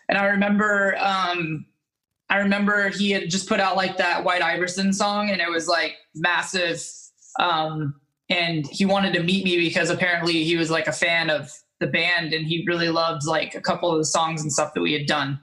And 0.08 0.18
I 0.18 0.26
remember, 0.26 0.96
um, 0.98 1.66
I 2.30 2.38
remember 2.38 2.88
he 2.88 3.10
had 3.10 3.28
just 3.28 3.48
put 3.48 3.60
out 3.60 3.76
like 3.76 3.96
that 3.98 4.24
White 4.24 4.42
Iverson 4.42 4.92
song, 4.92 5.30
and 5.30 5.40
it 5.40 5.50
was 5.50 5.68
like 5.68 5.96
massive. 6.14 6.82
Um, 7.38 7.94
and 8.28 8.66
he 8.66 8.84
wanted 8.84 9.12
to 9.14 9.22
meet 9.22 9.44
me 9.44 9.58
because 9.58 9.90
apparently 9.90 10.44
he 10.44 10.56
was 10.56 10.70
like 10.70 10.86
a 10.86 10.92
fan 10.92 11.30
of 11.30 11.52
the 11.80 11.86
band, 11.86 12.32
and 12.32 12.46
he 12.46 12.64
really 12.66 12.88
loved 12.88 13.26
like 13.26 13.54
a 13.54 13.60
couple 13.60 13.90
of 13.90 13.98
the 13.98 14.04
songs 14.04 14.42
and 14.42 14.52
stuff 14.52 14.74
that 14.74 14.80
we 14.80 14.92
had 14.92 15.06
done. 15.06 15.40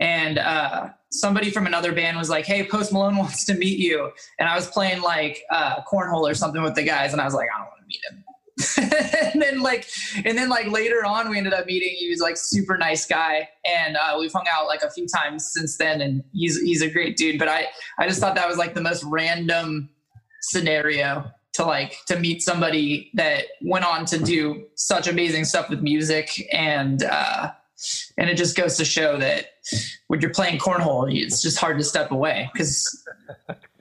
And 0.00 0.38
uh, 0.38 0.88
somebody 1.10 1.50
from 1.50 1.66
another 1.66 1.92
band 1.92 2.16
was 2.16 2.30
like, 2.30 2.46
"Hey, 2.46 2.66
Post 2.66 2.92
Malone 2.92 3.16
wants 3.18 3.44
to 3.46 3.54
meet 3.54 3.78
you," 3.78 4.10
and 4.38 4.48
I 4.48 4.54
was 4.56 4.68
playing 4.68 5.02
like 5.02 5.42
uh, 5.50 5.82
cornhole 5.82 6.28
or 6.28 6.34
something 6.34 6.62
with 6.62 6.74
the 6.74 6.84
guys, 6.84 7.12
and 7.12 7.20
I 7.20 7.24
was 7.24 7.34
like, 7.34 7.48
"I 7.54 7.58
don't 7.58 7.68
want 7.68 7.80
to 7.80 7.86
meet 7.86 8.00
him." 8.10 8.24
and 8.78 9.42
then 9.42 9.60
like 9.60 9.86
and 10.24 10.38
then 10.38 10.48
like 10.48 10.68
later 10.68 11.04
on 11.04 11.28
we 11.28 11.36
ended 11.36 11.52
up 11.52 11.66
meeting 11.66 11.94
he 11.98 12.08
was 12.08 12.20
like 12.20 12.36
super 12.36 12.78
nice 12.78 13.04
guy 13.04 13.48
and 13.64 13.96
uh, 13.96 14.16
we've 14.18 14.32
hung 14.32 14.46
out 14.50 14.66
like 14.66 14.82
a 14.82 14.90
few 14.90 15.06
times 15.08 15.50
since 15.52 15.76
then 15.76 16.00
and 16.00 16.22
he's 16.32 16.60
he's 16.60 16.80
a 16.80 16.88
great 16.88 17.16
dude 17.16 17.36
but 17.38 17.48
i 17.48 17.66
i 17.98 18.06
just 18.06 18.20
thought 18.20 18.36
that 18.36 18.46
was 18.46 18.56
like 18.56 18.74
the 18.74 18.80
most 18.80 19.02
random 19.04 19.88
scenario 20.42 21.24
to 21.52 21.64
like 21.64 21.96
to 22.06 22.16
meet 22.18 22.42
somebody 22.42 23.10
that 23.14 23.44
went 23.62 23.84
on 23.84 24.04
to 24.04 24.18
do 24.18 24.64
such 24.76 25.08
amazing 25.08 25.44
stuff 25.44 25.68
with 25.68 25.82
music 25.82 26.30
and 26.52 27.02
uh 27.02 27.50
and 28.16 28.30
it 28.30 28.36
just 28.36 28.56
goes 28.56 28.76
to 28.76 28.84
show 28.84 29.18
that 29.18 29.46
when 30.06 30.20
you're 30.20 30.30
playing 30.30 30.58
cornhole 30.58 31.12
it's 31.12 31.42
just 31.42 31.58
hard 31.58 31.76
to 31.76 31.84
step 31.84 32.12
away 32.12 32.48
because 32.52 33.04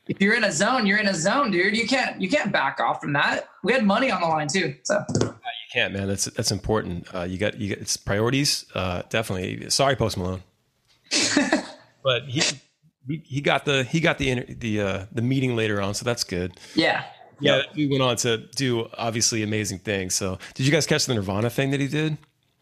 if 0.07 0.21
you're 0.21 0.35
in 0.35 0.43
a 0.43 0.51
zone, 0.51 0.85
you're 0.85 0.99
in 0.99 1.07
a 1.07 1.13
zone, 1.13 1.51
dude. 1.51 1.75
You 1.77 1.87
can't 1.87 2.19
you 2.21 2.29
can't 2.29 2.51
back 2.51 2.79
off 2.79 3.01
from 3.01 3.13
that. 3.13 3.47
We 3.63 3.73
had 3.73 3.83
money 3.83 4.11
on 4.11 4.21
the 4.21 4.27
line 4.27 4.47
too, 4.47 4.75
so 4.83 5.03
you 5.21 5.33
can't, 5.71 5.93
man. 5.93 6.07
That's 6.07 6.25
that's 6.25 6.51
important. 6.51 7.07
Uh, 7.13 7.23
you 7.23 7.37
got 7.37 7.59
you 7.59 7.69
got 7.69 7.79
it's 7.79 7.95
priorities. 7.95 8.65
Uh, 8.75 9.03
definitely. 9.09 9.69
Sorry, 9.69 9.95
Post 9.95 10.17
Malone, 10.17 10.43
but 12.03 12.23
he, 12.27 12.41
he 13.07 13.41
got 13.41 13.65
the 13.65 13.83
he 13.83 13.99
got 13.99 14.17
the 14.17 14.43
the 14.53 14.81
uh, 14.81 15.05
the 15.11 15.21
meeting 15.21 15.55
later 15.55 15.81
on, 15.81 15.93
so 15.93 16.03
that's 16.03 16.23
good. 16.23 16.59
Yeah. 16.75 17.05
Yeah, 17.39 17.57
yep. 17.57 17.65
he 17.73 17.87
went 17.87 18.01
on 18.01 18.15
to 18.17 18.37
do 18.55 18.87
obviously 18.97 19.43
amazing 19.43 19.79
things. 19.79 20.15
So, 20.15 20.37
did 20.53 20.65
you 20.65 20.71
guys 20.71 20.85
catch 20.85 21.07
the 21.07 21.13
Nirvana 21.13 21.49
thing 21.49 21.71
that 21.71 21.79
he 21.79 21.87
did? 21.87 22.15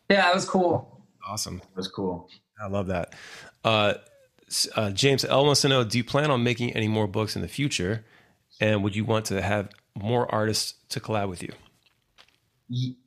Yeah, 0.09 0.29
it 0.29 0.33
was 0.33 0.49
cool. 0.49 1.03
Awesome. 1.27 1.57
It 1.57 1.75
was 1.75 1.87
cool. 1.87 2.29
I 2.59 2.67
love 2.67 2.87
that. 2.87 3.13
Uh, 3.63 3.95
uh, 4.75 4.91
James 4.91 5.25
L 5.25 5.45
wants 5.45 5.61
to 5.61 5.69
know: 5.69 5.83
Do 5.83 5.97
you 5.97 6.03
plan 6.03 6.31
on 6.31 6.43
making 6.43 6.73
any 6.73 6.87
more 6.87 7.07
books 7.07 7.35
in 7.35 7.41
the 7.41 7.47
future, 7.47 8.05
and 8.59 8.83
would 8.83 8.95
you 8.95 9.05
want 9.05 9.25
to 9.25 9.41
have 9.41 9.69
more 9.95 10.33
artists 10.33 10.75
to 10.89 10.99
collab 10.99 11.29
with 11.29 11.43
you? 11.43 11.51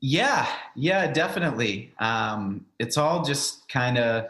Yeah, 0.00 0.46
yeah, 0.76 1.10
definitely. 1.10 1.92
Um, 1.98 2.66
it's 2.78 2.98
all 2.98 3.24
just 3.24 3.66
kind 3.68 3.96
of 3.96 4.26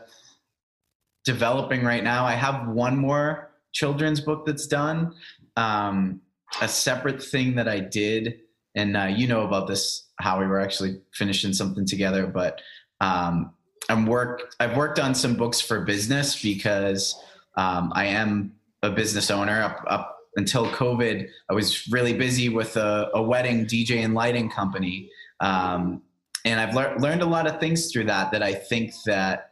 developing 1.25 1.83
right 1.83 2.05
now. 2.05 2.25
I 2.25 2.33
have 2.35 2.69
one 2.69 2.97
more 2.97 3.51
children's 3.73 4.21
book 4.21 4.47
that's 4.47 4.67
done. 4.69 5.15
Um, 5.57 6.21
a 6.61 6.69
separate 6.69 7.21
thing 7.21 7.57
that 7.57 7.67
I 7.67 7.81
did, 7.81 8.41
and 8.77 8.97
uh, 8.97 9.07
you 9.07 9.27
know 9.27 9.43
about 9.43 9.67
this, 9.67 10.07
how 10.21 10.39
we 10.39 10.47
were 10.47 10.61
actually 10.61 11.01
finishing 11.13 11.53
something 11.53 11.85
together, 11.85 12.29
but 12.29 12.61
um, 13.01 13.53
I'm 13.89 14.07
work. 14.07 14.55
I've 14.61 14.77
worked 14.77 14.99
on 14.99 15.15
some 15.15 15.35
books 15.35 15.61
for 15.61 15.81
business 15.81 16.41
because 16.41 17.15
um, 17.57 17.93
I 17.95 18.07
am 18.07 18.53
a 18.83 18.91
business 18.91 19.31
owner 19.31 19.63
up 19.63 19.85
up 19.87 20.19
until 20.37 20.67
COVID. 20.69 21.29
I 21.51 21.55
was 21.55 21.89
really 21.89 22.13
busy 22.13 22.49
with 22.49 22.77
a, 22.77 23.11
a 23.15 23.23
wedding 23.23 23.67
DJ 23.67 24.05
and 24.05 24.15
lighting 24.15 24.51
company, 24.51 25.11
um, 25.41 26.03
and 26.45 26.61
I've 26.61 26.75
le- 26.75 26.97
learned 26.99 27.23
a 27.23 27.27
lot 27.27 27.47
of 27.47 27.61
things 27.61 27.93
through 27.93 28.05
that. 28.05 28.33
That 28.33 28.43
I 28.43 28.55
think 28.55 28.93
that 29.07 29.51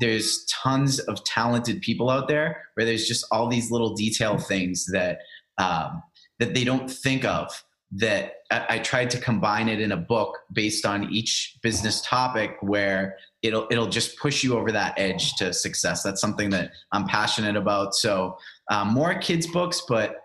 there's 0.00 0.44
tons 0.46 0.98
of 1.00 1.22
talented 1.24 1.80
people 1.80 2.10
out 2.10 2.26
there 2.26 2.62
where 2.74 2.84
there's 2.84 3.06
just 3.06 3.24
all 3.30 3.48
these 3.48 3.70
little 3.70 3.94
detail 3.94 4.38
things 4.38 4.86
that 4.92 5.18
um, 5.58 6.02
that 6.38 6.54
they 6.54 6.64
don't 6.64 6.90
think 6.90 7.24
of 7.24 7.64
that 7.96 8.34
I, 8.50 8.78
tried 8.80 9.10
to 9.10 9.18
combine 9.18 9.68
it 9.68 9.80
in 9.80 9.92
a 9.92 9.96
book 9.96 10.38
based 10.52 10.84
on 10.84 11.12
each 11.12 11.58
business 11.62 12.00
topic 12.02 12.56
where 12.60 13.16
it'll 13.42 13.66
it'll 13.70 13.88
just 13.88 14.18
push 14.18 14.42
you 14.42 14.56
over 14.56 14.72
that 14.72 14.94
edge 14.96 15.34
to 15.36 15.52
success. 15.52 16.02
That's 16.02 16.20
something 16.20 16.50
that 16.50 16.72
i'm 16.92 17.06
passionate 17.06 17.56
about. 17.56 17.94
So 17.94 18.36
um, 18.70 18.88
more 18.88 19.14
kids 19.14 19.46
books 19.46 19.82
but 19.88 20.16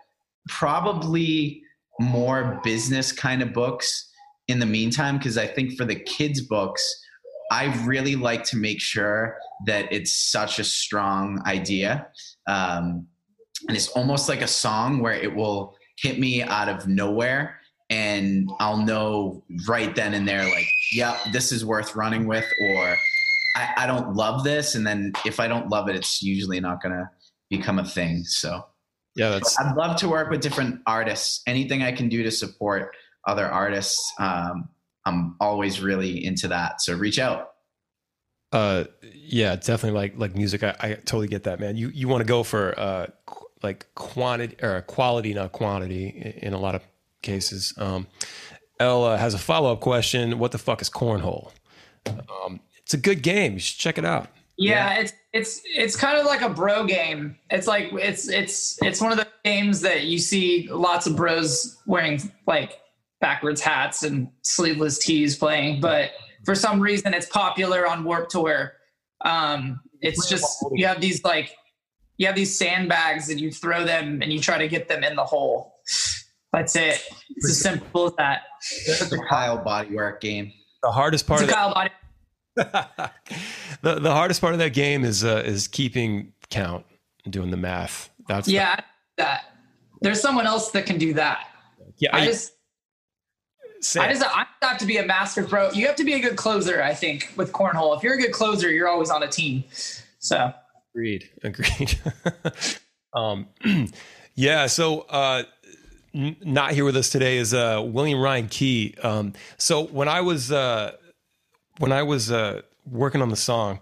probably 0.48 1.62
more 2.00 2.60
business 2.64 3.12
kind 3.12 3.42
of 3.42 3.52
books 3.52 4.10
in 4.48 4.58
the 4.58 4.66
meantime 4.66 5.18
because 5.18 5.36
i 5.36 5.46
think 5.46 5.76
for 5.76 5.84
the 5.84 5.94
kids 5.94 6.40
books 6.40 6.82
i 7.52 7.66
really 7.84 8.16
like 8.16 8.42
to 8.44 8.56
make 8.56 8.80
sure 8.80 9.36
that 9.66 9.92
it's 9.92 10.12
such 10.12 10.58
a 10.58 10.64
strong 10.64 11.42
idea. 11.46 12.06
Um, 12.46 13.06
and 13.68 13.76
it's 13.76 13.88
almost 13.88 14.28
like 14.28 14.40
a 14.40 14.46
song 14.46 15.00
where 15.00 15.12
it 15.12 15.34
will 15.34 15.76
hit 16.00 16.18
me 16.18 16.42
out 16.42 16.68
of 16.68 16.86
nowhere 16.88 17.60
and 17.90 18.48
I'll 18.60 18.78
know 18.78 19.42
right 19.68 19.94
then 19.94 20.14
and 20.14 20.26
there, 20.26 20.44
like, 20.44 20.68
yeah, 20.92 21.18
this 21.32 21.50
is 21.50 21.64
worth 21.64 21.96
running 21.96 22.26
with, 22.26 22.46
or 22.62 22.96
I, 23.56 23.72
I 23.78 23.86
don't 23.86 24.14
love 24.14 24.44
this. 24.44 24.76
And 24.76 24.86
then 24.86 25.12
if 25.26 25.40
I 25.40 25.48
don't 25.48 25.68
love 25.68 25.88
it, 25.88 25.96
it's 25.96 26.22
usually 26.22 26.60
not 26.60 26.80
going 26.80 26.94
to 26.94 27.10
become 27.50 27.80
a 27.80 27.84
thing. 27.84 28.22
So, 28.24 28.64
yeah, 29.16 29.30
that's. 29.30 29.58
I'd 29.58 29.74
love 29.76 29.96
to 29.96 30.08
work 30.08 30.30
with 30.30 30.40
different 30.40 30.80
artists. 30.86 31.42
Anything 31.48 31.82
I 31.82 31.90
can 31.90 32.08
do 32.08 32.22
to 32.22 32.30
support 32.30 32.94
other 33.26 33.46
artists, 33.46 34.12
um, 34.20 34.68
I'm 35.04 35.36
always 35.40 35.80
really 35.80 36.24
into 36.24 36.46
that. 36.48 36.80
So 36.80 36.96
reach 36.96 37.18
out. 37.18 37.48
Uh, 38.52 38.84
yeah, 39.02 39.56
definitely 39.56 39.98
like 39.98 40.14
like 40.16 40.34
music. 40.34 40.62
I, 40.62 40.74
I 40.80 40.94
totally 40.94 41.28
get 41.28 41.44
that, 41.44 41.60
man. 41.60 41.76
You 41.76 41.88
you 41.88 42.08
want 42.08 42.20
to 42.20 42.26
go 42.26 42.42
for 42.42 42.78
uh 42.78 43.06
like 43.62 43.86
quantity 43.94 44.56
or 44.62 44.82
quality, 44.82 45.34
not 45.34 45.52
quantity, 45.52 46.34
in 46.42 46.52
a 46.52 46.58
lot 46.58 46.74
of 46.74 46.82
cases. 47.22 47.74
Um, 47.76 48.06
Ella 48.78 49.18
has 49.18 49.34
a 49.34 49.38
follow 49.38 49.72
up 49.72 49.80
question. 49.80 50.38
What 50.38 50.52
the 50.52 50.58
fuck 50.58 50.80
is 50.80 50.88
cornhole? 50.88 51.52
Um, 52.06 52.60
it's 52.82 52.94
a 52.94 52.98
good 52.98 53.22
game. 53.22 53.54
You 53.54 53.58
should 53.58 53.78
check 53.78 53.98
it 53.98 54.04
out. 54.04 54.28
Yeah, 54.56 54.94
yeah, 54.94 55.00
it's 55.00 55.12
it's 55.32 55.60
it's 55.64 55.96
kind 55.96 56.18
of 56.18 56.26
like 56.26 56.42
a 56.42 56.48
bro 56.48 56.84
game. 56.84 57.36
It's 57.50 57.66
like 57.66 57.90
it's 57.92 58.28
it's 58.28 58.78
it's 58.82 59.00
one 59.00 59.12
of 59.12 59.18
the 59.18 59.26
games 59.44 59.80
that 59.82 60.04
you 60.04 60.18
see 60.18 60.68
lots 60.70 61.06
of 61.06 61.16
bros 61.16 61.78
wearing 61.86 62.20
like 62.46 62.78
backwards 63.20 63.60
hats 63.60 64.02
and 64.02 64.28
sleeveless 64.42 64.98
tees 64.98 65.36
playing, 65.36 65.80
but 65.80 66.10
for 66.44 66.54
some 66.54 66.80
reason 66.80 67.14
it's 67.14 67.26
popular 67.26 67.86
on 67.86 68.04
Warped 68.04 68.30
Tour. 68.30 68.72
Um, 69.24 69.80
it's 70.00 70.28
just 70.28 70.64
you 70.72 70.86
have 70.86 71.00
these 71.00 71.22
like 71.24 71.54
you 72.20 72.26
have 72.26 72.36
these 72.36 72.54
sandbags 72.54 73.30
and 73.30 73.40
you 73.40 73.50
throw 73.50 73.82
them 73.82 74.20
and 74.20 74.30
you 74.30 74.38
try 74.38 74.58
to 74.58 74.68
get 74.68 74.88
them 74.88 75.02
in 75.02 75.16
the 75.16 75.24
hole. 75.24 75.76
That's 76.52 76.76
it. 76.76 77.02
It's 77.30 77.48
as 77.48 77.60
simple 77.62 78.08
as 78.08 78.12
that. 78.18 78.42
It's 78.86 79.10
a 79.10 79.18
Kyle 79.30 79.64
bodywork 79.64 80.20
game. 80.20 80.52
The 80.82 80.90
hardest 80.90 81.26
part 81.26 81.40
it's 81.40 81.50
of 81.50 81.56
Kyle 81.56 81.72
body. 81.72 81.90
the 82.56 84.00
the 84.00 84.10
hardest 84.12 84.42
part 84.42 84.52
of 84.52 84.58
that 84.58 84.74
game 84.74 85.02
is 85.02 85.24
uh, 85.24 85.42
is 85.46 85.66
keeping 85.66 86.34
count 86.50 86.84
and 87.24 87.32
doing 87.32 87.50
the 87.50 87.56
math. 87.56 88.10
That's 88.28 88.46
yeah. 88.46 88.76
The- 88.76 88.82
that 89.16 89.44
there's 90.02 90.20
someone 90.20 90.46
else 90.46 90.72
that 90.72 90.84
can 90.84 90.98
do 90.98 91.14
that. 91.14 91.48
Yeah, 91.96 92.10
I, 92.12 92.20
I 92.20 92.26
just. 92.26 92.52
I 93.98 94.12
just 94.12 94.22
I 94.22 94.44
have 94.60 94.76
to 94.76 94.86
be 94.86 94.98
a 94.98 95.06
master 95.06 95.42
pro. 95.42 95.70
You 95.70 95.86
have 95.86 95.96
to 95.96 96.04
be 96.04 96.12
a 96.12 96.20
good 96.20 96.36
closer, 96.36 96.82
I 96.82 96.92
think, 96.92 97.32
with 97.36 97.50
cornhole. 97.52 97.96
If 97.96 98.02
you're 98.02 98.14
a 98.14 98.18
good 98.18 98.32
closer, 98.32 98.70
you're 98.70 98.88
always 98.88 99.08
on 99.08 99.22
a 99.22 99.28
team. 99.28 99.64
So 100.18 100.52
agreed, 100.94 101.28
agreed. 101.42 101.98
um, 103.14 103.48
yeah. 104.34 104.66
So 104.66 105.00
uh, 105.02 105.44
not 106.12 106.72
here 106.72 106.84
with 106.84 106.96
us 106.96 107.10
today 107.10 107.38
is 107.38 107.54
uh, 107.54 107.82
William 107.84 108.20
Ryan 108.20 108.48
Key. 108.48 108.94
Um, 109.02 109.32
so 109.56 109.84
when 109.84 110.08
I 110.08 110.20
was 110.20 110.50
uh, 110.50 110.92
when 111.78 111.92
I 111.92 112.02
was 112.02 112.30
uh, 112.30 112.62
working 112.90 113.22
on 113.22 113.28
the 113.28 113.36
song 113.36 113.80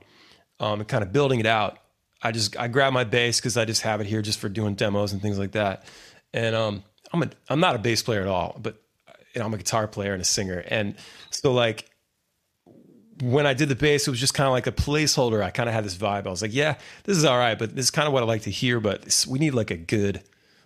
um, 0.61 0.81
and 0.81 0.89
kind 0.89 1.03
of 1.03 1.13
building 1.13 1.41
it 1.41 1.47
out, 1.47 1.79
I 2.23 2.33
just 2.33 2.59
I 2.59 2.69
grabbed 2.69 2.95
my 2.95 3.05
bass 3.05 3.41
because 3.41 3.57
I 3.57 3.65
just 3.65 3.83
have 3.83 4.01
it 4.01 4.07
here 4.07 4.23
just 4.23 4.39
for 4.39 4.49
doing 4.49 4.75
demos 4.75 5.13
and 5.13 5.23
things 5.23 5.39
like 5.39 5.53
that. 5.53 5.85
And 6.33 6.55
um, 6.55 6.83
I'm 7.13 7.23
a 7.23 7.31
I'm 7.49 7.61
not 7.61 7.75
a 7.75 7.79
bass 7.79 8.03
player 8.03 8.21
at 8.21 8.29
all, 8.29 8.59
but 8.61 8.81
you 9.35 9.41
know, 9.41 9.47
I'm 9.47 9.55
a 9.55 9.59
guitar 9.59 9.87
player 9.87 10.13
and 10.13 10.23
a 10.23 10.25
singer. 10.25 10.65
And 10.69 10.97
so 11.31 11.53
like 11.53 11.89
when 13.23 13.47
I 13.47 13.55
did 13.55 13.69
the 13.69 13.75
bass, 13.75 14.07
it 14.07 14.11
was 14.11 14.21
just 14.21 14.35
kind 14.35 14.47
of 14.47 14.53
like 14.53 14.67
a 14.67 14.73
placeholder. 14.73 15.43
I 15.43 15.51
kind 15.51 15.69
of 15.69 15.75
had 15.75 15.85
this 15.85 15.97
vibe. 15.97 16.27
I 16.27 16.31
was 16.31 16.43
like, 16.43 16.55
yeah, 16.55 16.77
this 17.05 17.17
is 17.17 17.25
all 17.25 17.39
right, 17.39 17.59
but 17.59 17.75
this 17.75 17.87
is 17.87 17.91
kind 17.91 18.07
of 18.07 18.13
what 18.13 18.23
I 18.23 18.27
like 18.27 18.43
to 18.43 18.51
hear. 18.51 18.81
But 18.81 19.25
we 19.29 19.39
need 19.39 19.55
like 19.55 19.71
a 19.71 19.77
good 19.77 20.23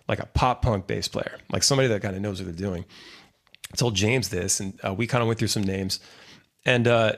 like 0.07 0.19
a 0.19 0.25
pop 0.27 0.61
punk 0.61 0.87
bass 0.87 1.07
player, 1.07 1.37
like 1.51 1.63
somebody 1.63 1.87
that 1.87 2.01
kind 2.01 2.15
of 2.15 2.21
knows 2.21 2.41
what 2.41 2.45
they're 2.45 2.69
doing. 2.69 2.85
I 3.71 3.75
told 3.75 3.95
James 3.95 4.29
this, 4.29 4.59
and 4.59 4.79
uh, 4.85 4.93
we 4.93 5.07
kind 5.07 5.21
of 5.21 5.27
went 5.27 5.39
through 5.39 5.47
some 5.47 5.63
names. 5.63 5.99
And 6.65 6.87
uh, 6.87 7.13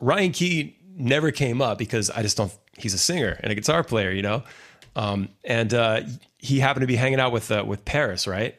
Ryan 0.00 0.32
Key 0.32 0.78
never 0.96 1.30
came 1.30 1.60
up 1.60 1.78
because 1.78 2.10
I 2.10 2.22
just 2.22 2.36
don't. 2.36 2.52
He's 2.76 2.94
a 2.94 2.98
singer 2.98 3.38
and 3.42 3.52
a 3.52 3.54
guitar 3.54 3.82
player, 3.84 4.10
you 4.10 4.22
know. 4.22 4.42
Um, 4.96 5.30
and 5.42 5.72
uh, 5.74 6.02
he 6.38 6.60
happened 6.60 6.82
to 6.82 6.86
be 6.86 6.96
hanging 6.96 7.20
out 7.20 7.32
with 7.32 7.50
uh, 7.50 7.64
with 7.66 7.84
Paris, 7.84 8.26
right? 8.26 8.54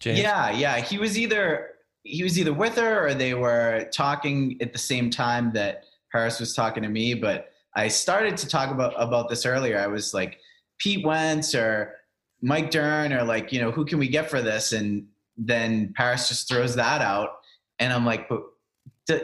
James? 0.00 0.18
Yeah, 0.18 0.50
yeah. 0.50 0.80
He 0.80 0.98
was 0.98 1.18
either 1.18 1.70
he 2.06 2.22
was 2.22 2.38
either 2.38 2.52
with 2.52 2.76
her 2.76 3.06
or 3.06 3.14
they 3.14 3.34
were 3.34 3.88
talking 3.92 4.56
at 4.60 4.72
the 4.72 4.78
same 4.78 5.10
time 5.10 5.52
that 5.54 5.84
Paris 6.12 6.40
was 6.40 6.54
talking 6.54 6.82
to 6.82 6.88
me. 6.88 7.14
But 7.14 7.50
I 7.74 7.88
started 7.88 8.36
to 8.38 8.48
talk 8.48 8.70
about 8.70 8.94
about 8.96 9.28
this 9.28 9.44
earlier. 9.44 9.78
I 9.78 9.86
was 9.86 10.14
like, 10.14 10.38
Pete 10.78 11.04
Wentz 11.04 11.54
or 11.54 11.94
Mike 12.42 12.70
Dirnt 12.70 13.12
or 13.12 13.24
like, 13.24 13.52
you 13.52 13.60
know, 13.60 13.70
who 13.70 13.84
can 13.84 13.98
we 13.98 14.08
get 14.08 14.30
for 14.30 14.40
this? 14.40 14.72
And 14.72 15.06
then 15.36 15.92
Paris 15.96 16.28
just 16.28 16.48
throws 16.48 16.74
that 16.76 17.02
out. 17.02 17.30
And 17.78 17.92
I'm 17.92 18.06
like, 18.06 18.28
but 18.28 18.42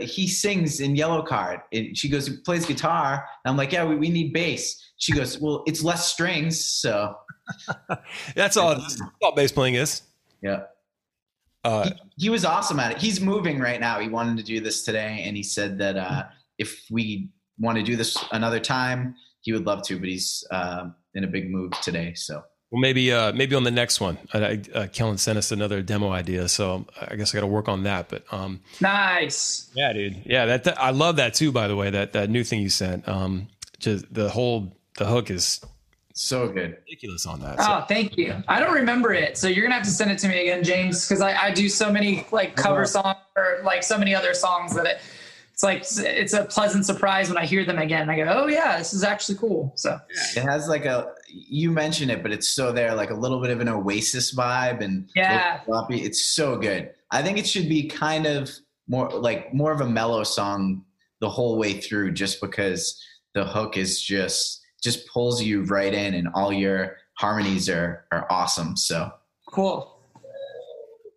he 0.00 0.28
sings 0.28 0.80
in 0.80 0.94
Yellowcard. 0.94 1.62
And 1.72 1.96
she 1.96 2.08
goes, 2.08 2.28
plays 2.40 2.66
guitar. 2.66 3.26
And 3.44 3.50
I'm 3.50 3.56
like, 3.56 3.72
yeah, 3.72 3.84
we, 3.84 3.96
we 3.96 4.10
need 4.10 4.32
bass. 4.32 4.92
She 4.98 5.12
goes, 5.12 5.40
well, 5.40 5.64
it's 5.66 5.82
less 5.82 6.06
strings. 6.06 6.64
So 6.64 7.16
that's 8.36 8.56
all, 8.56 8.74
that's 8.74 9.00
all 9.22 9.34
bass 9.34 9.52
playing 9.52 9.74
is. 9.74 10.02
Yeah. 10.42 10.64
Uh, 11.64 11.84
he, 11.84 12.24
he, 12.24 12.30
was 12.30 12.44
awesome 12.44 12.80
at 12.80 12.92
it. 12.92 12.98
He's 12.98 13.20
moving 13.20 13.58
right 13.60 13.80
now. 13.80 14.00
He 14.00 14.08
wanted 14.08 14.36
to 14.38 14.42
do 14.42 14.60
this 14.60 14.82
today. 14.82 15.22
And 15.24 15.36
he 15.36 15.42
said 15.42 15.78
that 15.78 15.96
uh, 15.96 16.24
if 16.58 16.84
we 16.90 17.30
want 17.58 17.78
to 17.78 17.84
do 17.84 17.96
this 17.96 18.16
another 18.32 18.60
time, 18.60 19.14
he 19.42 19.52
would 19.52 19.66
love 19.66 19.82
to, 19.84 19.98
but 19.98 20.08
he's 20.08 20.44
uh, 20.50 20.88
in 21.14 21.24
a 21.24 21.26
big 21.26 21.50
move 21.50 21.72
today. 21.82 22.14
So 22.14 22.42
well, 22.72 22.80
maybe 22.80 23.12
uh, 23.12 23.32
maybe 23.32 23.54
on 23.54 23.64
the 23.64 23.70
next 23.70 24.00
one. 24.00 24.16
Uh, 24.32 24.56
uh, 24.74 24.86
Kellin 24.86 25.18
sent 25.18 25.36
us 25.36 25.52
another 25.52 25.82
demo 25.82 26.10
idea, 26.10 26.48
so 26.48 26.86
I 26.98 27.16
guess 27.16 27.34
I 27.34 27.36
got 27.36 27.42
to 27.42 27.46
work 27.46 27.68
on 27.68 27.82
that. 27.82 28.08
But 28.08 28.24
um, 28.32 28.60
nice, 28.80 29.70
yeah, 29.74 29.92
dude, 29.92 30.22
yeah, 30.24 30.46
that, 30.46 30.64
that, 30.64 30.80
I 30.80 30.90
love 30.90 31.16
that 31.16 31.34
too. 31.34 31.52
By 31.52 31.68
the 31.68 31.76
way, 31.76 31.90
that 31.90 32.14
that 32.14 32.30
new 32.30 32.42
thing 32.42 32.60
you 32.60 32.70
sent, 32.70 33.06
um, 33.06 33.48
just 33.78 34.12
the 34.12 34.30
whole 34.30 34.74
the 34.96 35.04
hook 35.04 35.30
is 35.30 35.60
so 36.14 36.48
good, 36.48 36.78
ridiculous 36.84 37.26
on 37.26 37.40
that. 37.40 37.56
Oh, 37.58 37.84
thank 37.88 38.16
you. 38.16 38.34
I 38.48 38.60
don't 38.60 38.74
remember 38.74 39.12
it, 39.12 39.36
so 39.38 39.48
you're 39.48 39.64
gonna 39.64 39.74
have 39.74 39.84
to 39.84 39.90
send 39.90 40.10
it 40.10 40.18
to 40.18 40.28
me 40.28 40.40
again, 40.40 40.64
James, 40.64 41.06
because 41.06 41.20
I, 41.20 41.34
I 41.34 41.50
do 41.50 41.68
so 41.68 41.92
many 41.92 42.26
like 42.32 42.56
cover 42.56 42.84
songs 42.86 43.16
or 43.36 43.60
like 43.64 43.82
so 43.82 43.98
many 43.98 44.14
other 44.14 44.34
songs 44.34 44.74
that 44.74 44.86
it 44.86 45.00
it's 45.52 45.62
like 45.62 46.06
it's 46.06 46.32
a 46.32 46.44
pleasant 46.44 46.86
surprise 46.86 47.28
when 47.28 47.38
I 47.38 47.44
hear 47.44 47.64
them 47.64 47.78
again. 47.78 48.08
I 48.08 48.16
go, 48.16 48.24
oh 48.24 48.46
yeah, 48.46 48.78
this 48.78 48.94
is 48.94 49.04
actually 49.04 49.38
cool. 49.38 49.72
So 49.76 49.98
it 50.36 50.42
has 50.42 50.68
like 50.68 50.84
a 50.86 51.12
you 51.28 51.70
mentioned 51.70 52.10
it, 52.10 52.22
but 52.22 52.32
it's 52.32 52.48
so 52.48 52.72
there, 52.72 52.94
like 52.94 53.10
a 53.10 53.14
little 53.14 53.40
bit 53.40 53.50
of 53.50 53.60
an 53.60 53.68
Oasis 53.68 54.34
vibe, 54.34 54.80
and 54.80 55.08
yeah, 55.14 55.60
floppy. 55.60 56.00
It's 56.00 56.24
so 56.24 56.56
good. 56.56 56.90
I 57.10 57.22
think 57.22 57.38
it 57.38 57.46
should 57.46 57.68
be 57.68 57.86
kind 57.88 58.26
of 58.26 58.50
more 58.88 59.10
like 59.10 59.52
more 59.52 59.72
of 59.72 59.80
a 59.80 59.88
mellow 59.88 60.24
song 60.24 60.84
the 61.20 61.28
whole 61.28 61.58
way 61.58 61.80
through, 61.80 62.12
just 62.12 62.40
because 62.40 63.00
the 63.34 63.44
hook 63.44 63.76
is 63.76 64.00
just 64.00 64.61
just 64.82 65.06
pulls 65.06 65.42
you 65.42 65.62
right 65.64 65.92
in, 65.92 66.14
and 66.14 66.28
all 66.34 66.52
your 66.52 66.96
harmonies 67.14 67.68
are 67.68 68.04
are 68.10 68.26
awesome. 68.30 68.76
So 68.76 69.12
cool. 69.46 69.88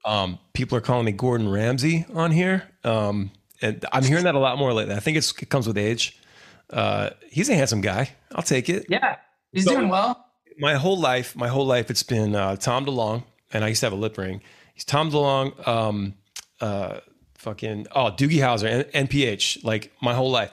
Um, 0.06 0.38
people 0.54 0.78
are 0.78 0.82
calling 0.82 1.06
me 1.06 1.12
Gordon 1.12 1.50
Ramsay 1.50 2.06
on 2.14 2.32
here. 2.32 2.70
Um, 2.84 3.32
and 3.62 3.84
I'm 3.92 4.04
hearing 4.04 4.26
that 4.26 4.36
a 4.36 4.40
lot 4.40 4.58
more 4.60 4.72
lately. 4.72 4.94
I 4.94 5.00
think 5.00 5.18
it 5.18 5.50
comes 5.50 5.66
with 5.66 5.78
age. 5.78 6.20
Uh, 6.70 7.10
he's 7.30 7.50
a 7.50 7.56
handsome 7.56 7.82
guy. 7.82 8.12
I'll 8.34 8.44
take 8.44 8.70
it. 8.70 8.86
Yeah, 8.90 9.18
he's 9.52 9.66
so, 9.66 9.76
doing 9.76 9.90
well. 9.90 10.26
My 10.60 10.76
whole 10.76 11.00
life, 11.00 11.36
my 11.36 11.48
whole 11.48 11.66
life, 11.66 11.90
it's 11.90 12.04
been 12.04 12.36
uh, 12.36 12.56
Tom 12.56 12.86
DeLonge, 12.86 13.24
and 13.52 13.64
I 13.64 13.70
used 13.70 13.82
to 13.82 13.88
have 13.88 13.94
a 13.94 13.98
lip 13.98 14.18
ring. 14.18 14.42
He's 14.74 14.86
Tom 14.86 15.12
DeLonge, 15.12 15.68
um, 15.68 16.14
uh, 16.62 17.00
fucking 17.36 17.88
oh 17.96 18.12
Doogie 18.12 18.40
Howser, 18.40 18.90
NPH. 18.92 19.64
Like 19.64 19.92
my 20.02 20.14
whole 20.14 20.32
life. 20.32 20.52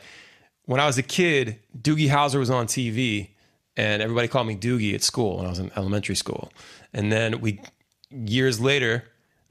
When 0.65 0.81
I 0.81 0.87
was 0.87 0.99
a 0.99 1.03
kid, 1.03 1.59
Doogie 1.77 2.09
Howser 2.09 2.39
was 2.39 2.51
on 2.51 2.67
TV, 2.67 3.31
and 3.77 4.01
everybody 4.01 4.29
called 4.29 4.47
me 4.47 4.57
Doogie 4.57 4.95
at 4.95 5.03
school 5.03 5.39
when 5.39 5.47
I 5.47 5.49
was 5.49 5.59
in 5.59 5.71
elementary 5.77 6.15
school. 6.15 6.53
And 6.93 7.11
then 7.11 7.41
we 7.41 7.61
years 8.11 8.61
later, 8.61 9.05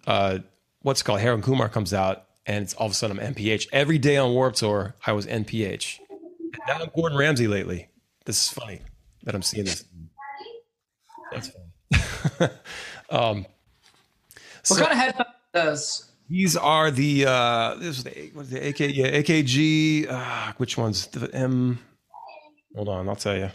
uh, 0.08 0.40
what's 0.82 1.02
it 1.02 1.04
called 1.04 1.20
Harold 1.20 1.44
Kumar 1.44 1.70
comes 1.70 1.94
out, 1.94 2.26
and 2.46 2.64
it's 2.64 2.74
all 2.76 2.86
of 2.86 2.92
a 2.92 2.96
sudden 2.96 3.20
I'm 3.20 3.34
NPH. 3.34 3.68
Every 3.72 3.98
day 3.98 4.18
on 4.18 4.34
Warped 4.34 4.58
Tour, 4.58 4.96
I 5.06 5.12
was 5.14 5.26
NPH. 5.26 6.00
And 6.10 6.60
now 6.68 6.80
I'm 6.82 6.90
Gordon 6.96 7.18
Ramsay 7.18 7.48
lately. 7.48 7.90
This 8.26 8.46
is 8.46 8.50
funny 8.50 8.82
that 9.24 9.36
I'm 9.36 9.42
seeing 9.42 9.66
this. 9.66 9.84
That's 11.32 11.50
funny. 11.50 12.52
um, 13.10 13.46
what 14.68 14.80
so, 14.80 14.86
kind 14.86 14.92
of 14.92 14.98
headphones 14.98 15.28
does? 15.54 16.11
These 16.32 16.56
are 16.56 16.92
the 16.92 17.26
uh, 17.26 17.76
this 17.76 17.98
is 17.98 18.04
the 18.06 18.32
what 18.34 18.44
is 18.44 18.52
the 18.52 18.70
AK 18.70 18.80
yeah 18.80 19.20
AKG 19.20 20.10
uh, 20.10 20.54
which 20.56 20.78
ones 20.78 21.08
the 21.08 21.30
M? 21.36 21.78
Hold 22.74 22.88
on 22.88 23.10
I'll 23.10 23.18
tell 23.18 23.36
you 23.36 23.50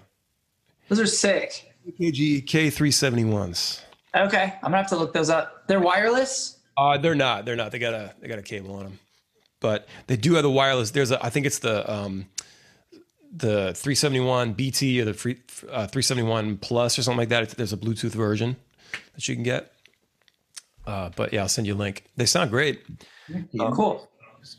those 0.91 1.01
are 1.01 1.07
sick. 1.07 1.73
AKG 1.89 2.45
K371s 2.45 3.81
okay 4.15 4.53
I'm 4.57 4.73
gonna 4.73 4.77
have 4.77 4.89
to 4.89 4.97
look 4.97 5.15
those 5.15 5.31
up. 5.31 5.67
They're 5.69 5.81
wireless? 5.81 6.59
Uh 6.77 6.99
they're 6.99 7.15
not 7.15 7.47
they're 7.47 7.57
not 7.57 7.73
they 7.73 7.79
got 7.79 7.95
a 7.95 8.15
they 8.21 8.29
got 8.29 8.39
a 8.39 8.43
cable 8.43 8.75
on 8.75 8.85
them 8.85 8.99
but 9.61 9.89
they 10.07 10.17
do 10.19 10.35
have 10.35 10.43
the 10.43 10.51
wireless 10.51 10.91
there's 10.91 11.11
a 11.11 11.25
I 11.25 11.31
think 11.31 11.47
it's 11.47 11.61
the 11.61 11.91
um 11.91 12.27
the 13.35 13.73
371 13.75 14.53
BT 14.53 15.01
or 15.01 15.07
the 15.07 15.15
free, 15.15 15.39
uh, 15.71 15.87
371 15.87 16.59
plus 16.59 16.99
or 16.99 17.03
something 17.03 17.19
like 17.19 17.29
that. 17.29 17.51
There's 17.51 17.73
a 17.73 17.77
Bluetooth 17.77 18.13
version 18.13 18.57
that 19.15 19.29
you 19.29 19.35
can 19.35 19.45
get 19.45 19.73
uh, 20.87 21.11
but 21.17 21.33
yeah, 21.33 21.43
I'll 21.43 21.49
send 21.49 21.67
you 21.67 21.75
a 21.75 21.77
link. 21.77 22.05
They 22.17 22.27
sound 22.27 22.51
great. 22.51 22.83
Oh, 23.59 23.73
cool. 23.73 24.09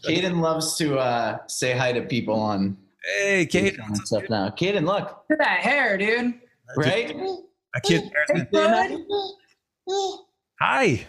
Caden 0.06 0.42
loves 0.42 0.76
to 0.78 0.98
uh, 0.98 1.38
say 1.48 1.78
hi 1.78 1.94
to 1.94 2.02
people 2.02 2.36
on. 2.40 2.78
Hey, 3.04 3.46
Caden. 3.46 3.96
Stuff 4.06 4.24
now. 4.30 4.50
Caden, 4.50 4.86
look. 4.86 5.24
Look 5.30 5.40
at 5.40 5.46
that 5.46 5.60
hair, 5.60 5.98
dude. 5.98 6.34
Right? 6.76 7.16
I 7.76 7.80
can't. 7.80 8.12
Hi. 10.60 11.06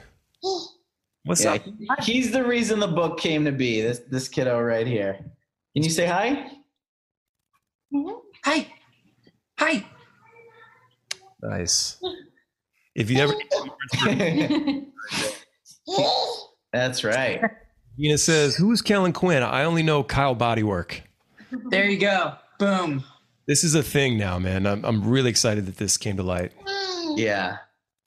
What's 1.24 1.44
yeah, 1.44 1.54
up? 1.54 1.62
He's 2.00 2.30
the 2.30 2.44
reason 2.44 2.78
the 2.78 2.86
book 2.86 3.18
came 3.18 3.44
to 3.44 3.52
be. 3.52 3.80
This 3.82 4.00
this 4.10 4.28
kiddo 4.28 4.60
right 4.60 4.86
here. 4.86 5.18
Can 5.74 5.82
you 5.82 5.90
say 5.90 6.06
hi? 6.06 6.52
Hi. 8.44 8.66
Hi. 9.58 9.84
Nice. 11.42 12.00
If 12.98 13.10
you 13.10 13.20
ever 13.20 13.32
That's 16.72 17.04
right. 17.04 17.40
Nina 17.96 18.18
says, 18.18 18.56
"Who's 18.56 18.82
Kellin 18.82 19.12
Quinn? 19.12 19.44
I 19.44 19.62
only 19.64 19.84
know 19.84 20.02
Kyle 20.02 20.34
Bodywork." 20.34 21.00
There 21.70 21.88
you 21.88 21.98
go. 21.98 22.34
Boom. 22.58 23.04
This 23.46 23.62
is 23.62 23.76
a 23.76 23.84
thing 23.84 24.18
now, 24.18 24.40
man. 24.40 24.66
I'm 24.66 24.84
I'm 24.84 25.08
really 25.08 25.30
excited 25.30 25.66
that 25.66 25.76
this 25.76 25.96
came 25.96 26.16
to 26.16 26.24
light. 26.24 26.50
Yeah, 27.14 27.58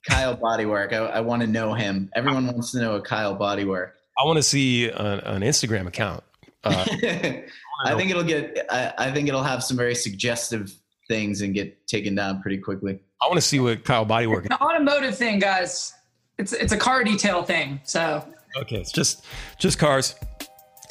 Kyle 0.06 0.36
Bodywork. 0.36 0.92
I, 0.92 0.98
I 0.98 1.20
want 1.20 1.40
to 1.40 1.48
know 1.48 1.72
him. 1.72 2.10
Everyone 2.14 2.46
wants 2.46 2.72
to 2.72 2.80
know 2.80 2.96
a 2.96 3.00
Kyle 3.00 3.34
Bodywork. 3.34 3.92
I 4.18 4.26
want 4.26 4.36
to 4.36 4.42
see 4.42 4.90
an, 4.90 5.20
an 5.20 5.40
Instagram 5.40 5.86
account. 5.86 6.22
Uh, 6.64 6.84
I, 7.02 7.44
I 7.86 7.96
think 7.96 8.10
it'll 8.10 8.24
get. 8.24 8.66
I, 8.70 8.92
I 8.98 9.10
think 9.10 9.28
it'll 9.28 9.42
have 9.42 9.64
some 9.64 9.78
very 9.78 9.94
suggestive 9.94 10.70
things 11.08 11.40
and 11.40 11.54
get 11.54 11.86
taken 11.86 12.14
down 12.14 12.42
pretty 12.42 12.58
quickly. 12.58 13.00
I 13.22 13.26
want 13.28 13.36
to 13.36 13.46
see 13.46 13.60
what 13.60 13.84
Kyle 13.84 14.04
Bodywork. 14.04 14.46
It's 14.46 14.54
an 14.54 14.66
automotive 14.66 15.16
thing, 15.16 15.38
guys. 15.38 15.94
It's 16.38 16.52
it's 16.52 16.72
a 16.72 16.76
car 16.76 17.04
detail 17.04 17.42
thing. 17.42 17.80
So 17.84 18.26
okay, 18.56 18.76
it's 18.76 18.90
just 18.90 19.24
just 19.58 19.78
cars. 19.78 20.16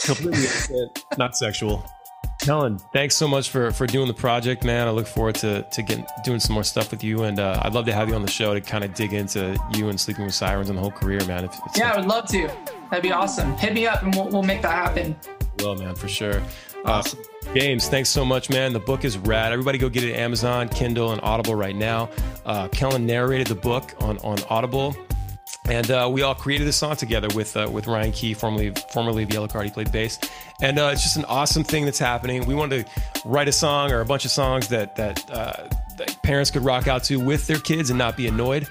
Completely 0.04 0.46
not 1.18 1.36
sexual. 1.36 1.86
Kellin, 2.42 2.80
thanks 2.92 3.16
so 3.16 3.28
much 3.28 3.50
for 3.50 3.72
for 3.72 3.86
doing 3.86 4.08
the 4.08 4.14
project, 4.14 4.64
man. 4.64 4.88
I 4.88 4.92
look 4.92 5.08
forward 5.08 5.36
to 5.36 5.64
to 5.72 5.82
getting 5.84 6.06
doing 6.24 6.40
some 6.40 6.54
more 6.54 6.64
stuff 6.64 6.90
with 6.90 7.04
you, 7.04 7.24
and 7.24 7.40
uh, 7.40 7.62
I'd 7.64 7.74
love 7.74 7.86
to 7.86 7.94
have 7.94 8.10
you 8.10 8.16
on 8.16 8.24
the 8.24 8.32
show 8.32 8.54
to 8.54 8.62
kind 8.62 8.84
of 8.84 8.94
dig 8.94 9.14
into 9.14 9.58
you 9.76 9.90
and 9.90 10.00
Sleeping 10.00 10.26
with 10.26 10.34
Sirens 10.34 10.70
and 10.70 10.78
the 10.78 10.82
whole 10.82 10.92
career, 10.92 11.24
man. 11.26 11.46
If, 11.46 11.56
yeah, 11.76 11.92
I 11.92 11.98
would 11.98 12.08
love 12.08 12.28
to. 12.30 12.50
That'd 12.90 13.04
be 13.04 13.12
awesome. 13.12 13.56
Hit 13.58 13.74
me 13.74 13.86
up, 13.86 14.02
and 14.04 14.16
we'll, 14.16 14.30
we'll 14.30 14.44
make 14.44 14.62
that 14.64 14.74
happen. 14.74 15.16
Well, 15.60 15.76
man, 15.76 15.96
for 15.96 16.08
sure. 16.08 16.42
Uh, 16.86 17.04
James, 17.54 17.88
thanks 17.90 18.10
so 18.10 18.24
much, 18.24 18.50
man. 18.50 18.74
The 18.74 18.80
book 18.80 19.04
is 19.06 19.18
rad. 19.18 19.52
Everybody 19.52 19.78
go 19.78 19.90
get 19.90 20.04
it 20.04 20.16
Amazon, 20.16 20.70
Kindle, 20.70 21.12
and 21.12 21.22
Audible 21.22 21.56
right 21.56 21.76
now. 21.76 22.10
Uh, 22.46 22.68
Kellin 22.70 23.06
narrated 23.06 23.48
the 23.48 23.56
book 23.56 23.94
on, 24.00 24.18
on 24.20 24.40
Audible. 24.50 24.96
And 25.66 25.92
uh, 25.92 26.10
we 26.12 26.24
all 26.24 26.34
created 26.34 26.66
this 26.66 26.78
song 26.78 26.96
together 26.96 27.28
with 27.36 27.56
uh, 27.56 27.70
with 27.72 27.86
Ryan 27.86 28.12
Key, 28.12 28.34
formerly 28.34 28.74
formerly 28.92 29.24
of 29.24 29.30
Yellowcard. 29.30 29.66
He 29.66 29.70
played 29.70 29.92
bass, 29.92 30.18
and 30.60 30.80
uh, 30.80 30.90
it's 30.92 31.04
just 31.04 31.18
an 31.18 31.26
awesome 31.26 31.64
thing 31.64 31.86
that's 31.86 32.00
happening. 32.00 32.46
We 32.46 32.56
wanted 32.56 32.86
to 32.86 32.92
write 33.26 33.48
a 33.48 33.52
song 33.52 33.92
or 33.92 34.02
a 34.02 34.06
bunch 34.06 34.26
of 34.26 34.32
songs 34.32 34.70
that 34.70 34.96
that, 34.96 35.30
uh, 35.30 35.70
that 35.98 36.22
parents 36.24 36.50
could 36.50 36.64
rock 36.64 36.88
out 36.88 37.04
to 37.06 37.20
with 37.20 37.46
their 37.46 37.60
kids 37.60 37.92
and 37.92 38.00
not 38.00 38.18
be 38.18 38.28
annoyed, 38.28 38.68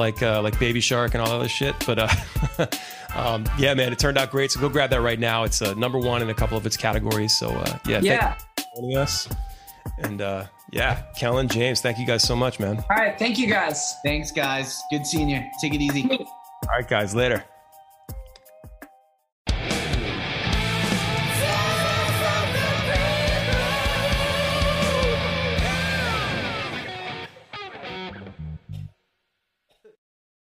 like 0.00 0.20
uh, 0.22 0.42
like 0.42 0.58
Baby 0.58 0.80
Shark 0.80 1.14
and 1.14 1.22
all 1.22 1.28
that 1.28 1.36
other 1.36 1.48
shit. 1.48 1.76
But 1.86 1.98
uh, 2.00 2.66
um, 3.14 3.44
yeah, 3.56 3.74
man, 3.74 3.92
it 3.92 3.98
turned 4.00 4.18
out 4.18 4.32
great. 4.32 4.50
So 4.50 4.58
go 4.58 4.68
grab 4.68 4.90
that 4.90 5.00
right 5.00 5.20
now. 5.20 5.44
It's 5.44 5.62
uh, 5.62 5.74
number 5.74 5.98
one 5.98 6.22
in 6.22 6.30
a 6.30 6.34
couple 6.34 6.56
of 6.56 6.66
its 6.66 6.76
categories. 6.76 7.36
So 7.36 7.50
uh, 7.50 7.78
yeah, 7.86 8.00
yeah, 8.00 8.36
joining 8.74 8.96
us. 8.96 9.28
And 9.98 10.20
uh, 10.20 10.46
yeah, 10.72 11.02
Kellin, 11.16 11.46
James, 11.48 11.80
thank 11.80 11.98
you 11.98 12.06
guys 12.06 12.22
so 12.22 12.34
much, 12.34 12.58
man. 12.58 12.78
All 12.90 12.96
right, 12.96 13.18
thank 13.18 13.38
you 13.38 13.46
guys. 13.46 13.94
Thanks, 14.04 14.32
guys. 14.32 14.82
Good 14.90 15.06
seeing 15.06 15.28
you. 15.28 15.40
Take 15.60 15.74
it 15.74 15.80
easy. 15.80 16.08
All 16.10 16.68
right, 16.68 16.88
guys, 16.88 17.14
later. 17.14 17.44